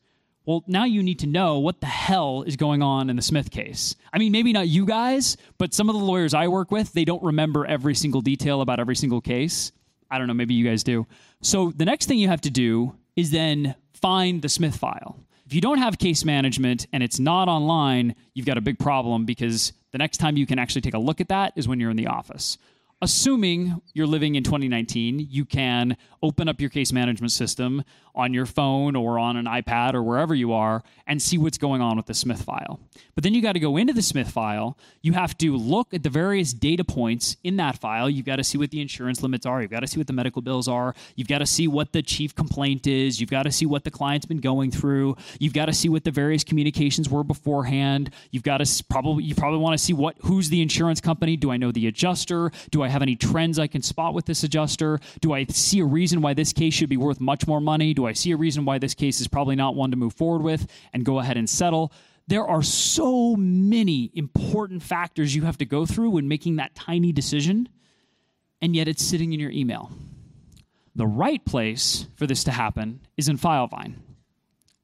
Well, 0.46 0.64
now 0.68 0.86
you 0.86 1.04
need 1.04 1.20
to 1.20 1.28
know 1.28 1.60
what 1.60 1.80
the 1.80 1.88
hell 1.88 2.42
is 2.42 2.56
going 2.56 2.82
on 2.82 3.10
in 3.10 3.16
the 3.16 3.22
Smith 3.22 3.52
case. 3.52 3.96
I 4.12 4.18
mean, 4.18 4.32
maybe 4.32 4.52
not 4.52 4.68
you 4.68 4.86
guys, 4.86 5.38
but 5.58 5.74
some 5.74 5.90
of 5.90 5.96
the 5.96 6.04
lawyers 6.04 6.34
I 6.34 6.48
work 6.48 6.72
with, 6.72 6.92
they 6.94 7.06
don't 7.06 7.22
remember 7.22 7.66
every 7.66 7.94
single 7.94 8.22
detail 8.22 8.62
about 8.62 8.80
every 8.80 8.96
single 8.96 9.22
case. 9.22 9.72
I 10.10 10.18
don't 10.18 10.28
know, 10.28 10.34
maybe 10.34 10.56
you 10.56 10.66
guys 10.66 10.84
do. 10.84 11.06
So 11.42 11.72
the 11.76 11.86
next 11.86 12.08
thing 12.08 12.18
you 12.18 12.30
have 12.30 12.42
to 12.42 12.50
do 12.50 12.96
is 13.16 13.30
then 13.30 13.76
find 13.94 14.42
the 14.42 14.50
Smith 14.50 14.76
file. 14.76 15.20
If 15.50 15.56
you 15.56 15.62
don't 15.62 15.80
have 15.80 15.98
case 15.98 16.24
management 16.26 16.86
and 16.94 17.02
it's 17.02 17.20
not 17.20 17.48
online, 17.48 18.14
you've 18.36 18.46
got 18.46 18.60
a 18.60 18.62
big 18.62 18.78
problem 18.78 19.26
because 19.26 19.74
the 19.92 19.98
next 19.98 20.18
time 20.18 20.38
you 20.38 20.46
can 20.46 20.60
actually 20.60 20.82
take 20.82 20.94
a 20.94 21.00
look 21.00 21.20
at 21.20 21.30
that 21.30 21.54
is 21.56 21.68
when 21.68 21.80
you're 21.80 21.90
in 21.90 21.98
the 21.98 22.06
office. 22.06 22.60
Assuming 23.02 23.82
you're 23.94 24.08
living 24.08 24.36
in 24.36 24.44
2019, 24.44 25.28
you 25.30 25.46
can 25.46 25.96
open 26.22 26.50
up 26.50 26.60
your 26.60 26.70
case 26.70 26.92
management 26.92 27.32
system 27.32 27.84
on 28.16 28.34
your 28.34 28.46
phone 28.46 28.96
or 28.96 29.18
on 29.18 29.38
an 29.38 29.46
iPad 29.46 29.94
or 29.94 30.04
wherever 30.04 30.36
you 30.36 30.52
are 30.52 30.84
and 31.08 31.22
see 31.22 31.38
what's 31.38 31.58
going 31.58 31.82
on 31.82 31.96
with 31.96 32.06
the 32.06 32.14
Smith 32.14 32.42
file. 32.42 32.80
But 33.16 33.24
then 33.24 33.34
you 33.34 33.42
got 33.42 33.54
to 33.54 33.60
go 33.60 33.78
into 33.78 33.94
the 33.94 34.02
Smith 34.02 34.30
file. 34.30 34.78
You 35.02 35.14
have 35.14 35.38
to 35.38 35.56
look 35.56 35.94
at 35.94 36.04
the 36.04 36.10
various 36.10 36.52
data 36.52 36.84
points 36.84 37.38
in 37.44 37.56
that 37.58 37.78
file. 37.78 38.10
You've 38.10 38.26
got 38.26 38.38
to 38.38 38.44
see 38.44 38.58
what 38.58 38.72
the 38.72 38.82
insurance 38.82 39.24
limits 39.24 39.46
are. 39.46 39.62
You've 39.62 39.72
got 39.72 39.80
to 39.82 39.88
see 39.88 40.00
what 40.00 40.08
the 40.08 40.14
medical 40.14 40.42
bills 40.42 40.68
are. 40.68 40.94
You've 41.16 41.30
got 41.30 41.40
to 41.40 41.46
see 41.46 41.68
what 41.68 41.94
the 41.94 42.02
chief 42.02 42.36
complaint 42.36 42.88
is. 42.88 43.22
You've 43.22 43.30
got 43.30 43.44
to 43.44 43.52
see 43.52 43.66
what 43.66 43.86
the 43.86 43.92
client's 43.92 44.26
been 44.26 44.42
going 44.42 44.72
through. 44.72 45.16
You've 45.40 45.54
got 45.54 45.68
to 45.68 45.74
see 45.74 45.88
what 45.88 46.04
the 46.04 46.12
various 46.12 46.44
communications 46.44 47.10
were 47.10 47.24
beforehand. 47.24 48.12
You've 48.32 48.44
got 48.44 48.58
to 48.58 48.84
probably 48.90 49.24
you 49.24 49.36
probably 49.36 49.60
want 49.60 49.78
to 49.78 49.84
see 49.84 49.94
what 49.94 50.18
who's 50.24 50.50
the 50.50 50.62
insurance 50.62 51.00
company. 51.00 51.38
Do 51.38 51.52
I 51.52 51.58
know 51.58 51.72
the 51.72 51.88
adjuster? 51.88 52.52
Do 52.72 52.84
I 52.84 52.89
have 52.90 53.02
any 53.02 53.16
trends 53.16 53.60
I 53.60 53.68
can 53.68 53.82
spot 53.82 54.14
with 54.14 54.26
this 54.26 54.44
adjuster? 54.44 55.00
Do 55.22 55.34
I 55.34 55.46
see 55.46 55.80
a 55.80 55.86
reason 55.86 56.22
why 56.22 56.34
this 56.34 56.54
case 56.54 56.74
should 56.74 56.90
be 56.90 56.98
worth 56.98 57.20
much 57.20 57.48
more 57.48 57.62
money? 57.62 57.94
Do 57.94 58.06
I 58.06 58.14
see 58.14 58.32
a 58.32 58.38
reason 58.38 58.66
why 58.66 58.78
this 58.78 58.94
case 58.94 59.22
is 59.22 59.28
probably 59.28 59.56
not 59.56 59.76
one 59.76 59.92
to 59.92 59.98
move 59.98 60.14
forward 60.14 60.42
with 60.42 60.68
and 60.94 61.06
go 61.06 61.20
ahead 61.20 61.38
and 61.38 61.50
settle? 61.50 61.92
There 62.28 62.46
are 62.46 62.62
so 62.62 63.36
many 63.36 64.12
important 64.14 64.84
factors 64.84 65.36
you 65.36 65.44
have 65.44 65.58
to 65.58 65.66
go 65.66 65.86
through 65.86 66.12
when 66.12 66.28
making 66.28 66.58
that 66.58 66.76
tiny 66.76 67.12
decision, 67.12 67.70
and 68.62 68.76
yet 68.76 68.88
it's 68.88 69.04
sitting 69.04 69.34
in 69.34 69.40
your 69.40 69.52
email. 69.52 69.92
The 70.96 71.08
right 71.08 71.44
place 71.46 72.06
for 72.16 72.28
this 72.28 72.44
to 72.44 72.52
happen 72.52 73.00
is 73.18 73.30
in 73.30 73.38
FileVine 73.38 73.96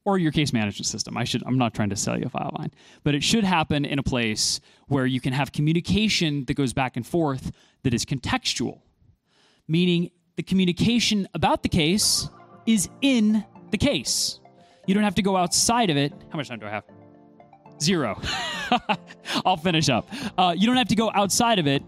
or 0.06 0.16
your 0.16 0.32
case 0.32 0.52
management 0.52 0.86
system. 0.86 1.16
I 1.16 1.24
should 1.24 1.42
I'm 1.44 1.58
not 1.58 1.74
trying 1.74 1.90
to 1.90 1.96
sell 1.96 2.18
you 2.18 2.26
a 2.26 2.30
Filevine, 2.30 2.72
but 3.02 3.14
it 3.14 3.22
should 3.22 3.44
happen 3.44 3.84
in 3.84 3.98
a 3.98 4.02
place 4.02 4.60
where 4.86 5.04
you 5.04 5.20
can 5.20 5.34
have 5.34 5.52
communication 5.52 6.44
that 6.46 6.54
goes 6.54 6.72
back 6.72 6.96
and 6.96 7.06
forth 7.06 7.50
that 7.82 7.92
is 7.92 8.06
contextual. 8.06 8.80
Meaning 9.68 10.10
the 10.36 10.44
communication 10.44 11.28
about 11.34 11.62
the 11.62 11.68
case 11.68 12.30
is 12.66 12.88
in 13.02 13.44
the 13.72 13.78
case. 13.78 14.38
You 14.86 14.94
don't 14.94 15.02
have 15.02 15.16
to 15.16 15.22
go 15.22 15.36
outside 15.36 15.90
of 15.90 15.96
it. 15.96 16.12
How 16.30 16.36
much 16.36 16.48
time 16.48 16.60
do 16.60 16.66
I 16.66 16.70
have? 16.70 16.84
Zero. 17.82 18.20
I'll 19.44 19.56
finish 19.56 19.88
up. 19.88 20.08
Uh, 20.38 20.54
you 20.56 20.66
don't 20.66 20.76
have 20.76 20.88
to 20.88 20.96
go 20.96 21.10
outside 21.14 21.58
of 21.58 21.66
it 21.66 21.82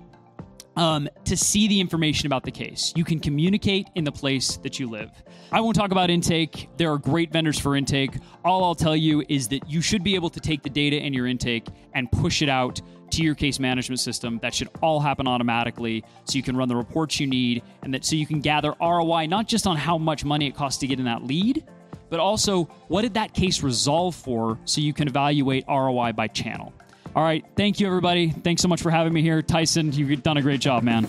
um, 0.79 1.09
to 1.25 1.37
see 1.37 1.67
the 1.67 1.81
information 1.81 2.27
about 2.27 2.45
the 2.45 2.53
case. 2.53 2.93
You 2.97 3.05
can 3.05 3.19
communicate 3.19 3.89
in 3.97 4.05
the 4.05 4.13
place 4.13 4.57
that 4.59 4.79
you 4.79 4.89
live. 4.89 5.11
I 5.51 5.61
won't 5.61 5.75
talk 5.75 5.91
about 5.91 6.09
intake. 6.09 6.69
There 6.77 6.93
are 6.93 6.99
great 6.99 7.33
vendors 7.33 7.59
for 7.59 7.75
intake. 7.75 8.13
All 8.45 8.65
I'll 8.65 8.77
tell 8.77 8.95
you 8.95 9.25
is 9.29 9.49
that 9.49 9.69
you 9.69 9.83
should 9.83 10.05
be 10.05 10.15
able 10.15 10.31
to 10.31 10.41
take 10.41 10.63
the 10.63 10.71
data 10.71 10.97
in 10.97 11.13
your 11.13 11.27
intake 11.27 11.67
and 11.95 12.11
push 12.13 12.43
it 12.43 12.49
out 12.49 12.81
to 13.11 13.23
your 13.23 13.35
case 13.35 13.59
management 13.59 13.99
system. 13.99 14.39
That 14.41 14.55
should 14.55 14.69
all 14.81 15.01
happen 15.01 15.27
automatically 15.27 16.05
so 16.25 16.37
you 16.37 16.43
can 16.45 16.57
run 16.57 16.69
the 16.69 16.77
reports 16.77 17.19
you 17.19 17.27
need 17.27 17.63
and 17.83 17.93
that 17.93 18.05
so 18.05 18.15
you 18.15 18.27
can 18.27 18.41
gather 18.41 18.75
ROI 18.81 19.27
not 19.27 19.49
just 19.49 19.67
on 19.67 19.77
how 19.77 19.99
much 19.99 20.25
money 20.25 20.47
it 20.47 20.55
costs 20.55 20.79
to 20.81 20.87
get 20.87 21.01
in 21.01 21.07
that 21.07 21.25
lead, 21.25 21.65
but 22.09 22.21
also 22.21 22.65
what 22.87 23.03
did 23.03 23.15
that 23.15 23.35
case 23.35 23.63
resolve 23.63 24.15
for 24.15 24.59
so 24.65 24.81
you 24.81 24.93
can 24.93 25.09
evaluate 25.09 25.65
ROI 25.67 26.13
by 26.13 26.29
channel. 26.29 26.73
All 27.19 27.25
right. 27.25 27.45
Thank 27.57 27.81
you, 27.81 27.89
everybody. 27.89 28.31
Thanks 28.31 28.63
so 28.63 28.69
much 28.69 28.81
for 28.81 28.93
having 28.93 29.13
me 29.13 29.23
here. 29.23 29.43
Tyson, 29.43 29.93
you've 29.93 30.23
done 30.23 30.37
a 30.37 30.41
great 30.41 30.61
job, 30.61 30.85
man. 30.85 31.09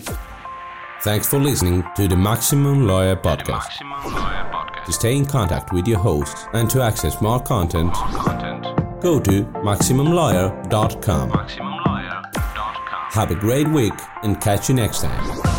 Thanks 1.02 1.28
for 1.28 1.38
listening 1.38 1.84
to 1.94 2.08
the 2.08 2.16
Maximum 2.16 2.84
Lawyer 2.84 3.14
Podcast. 3.14 3.46
Maximum 3.48 4.12
Lawyer 4.12 4.50
Podcast. 4.52 4.86
To 4.86 4.92
stay 4.92 5.16
in 5.16 5.24
contact 5.24 5.72
with 5.72 5.86
your 5.86 6.00
host 6.00 6.48
and 6.52 6.68
to 6.70 6.82
access 6.82 7.20
more 7.22 7.38
content, 7.38 7.94
more 7.94 8.24
content. 8.24 9.00
go 9.00 9.20
to 9.20 9.44
MaximumLawyer.com. 9.62 11.30
MaximumLawyer.com. 11.30 13.10
Have 13.12 13.30
a 13.30 13.36
great 13.36 13.68
week 13.68 13.94
and 14.24 14.40
catch 14.40 14.68
you 14.68 14.74
next 14.74 15.02
time. 15.02 15.49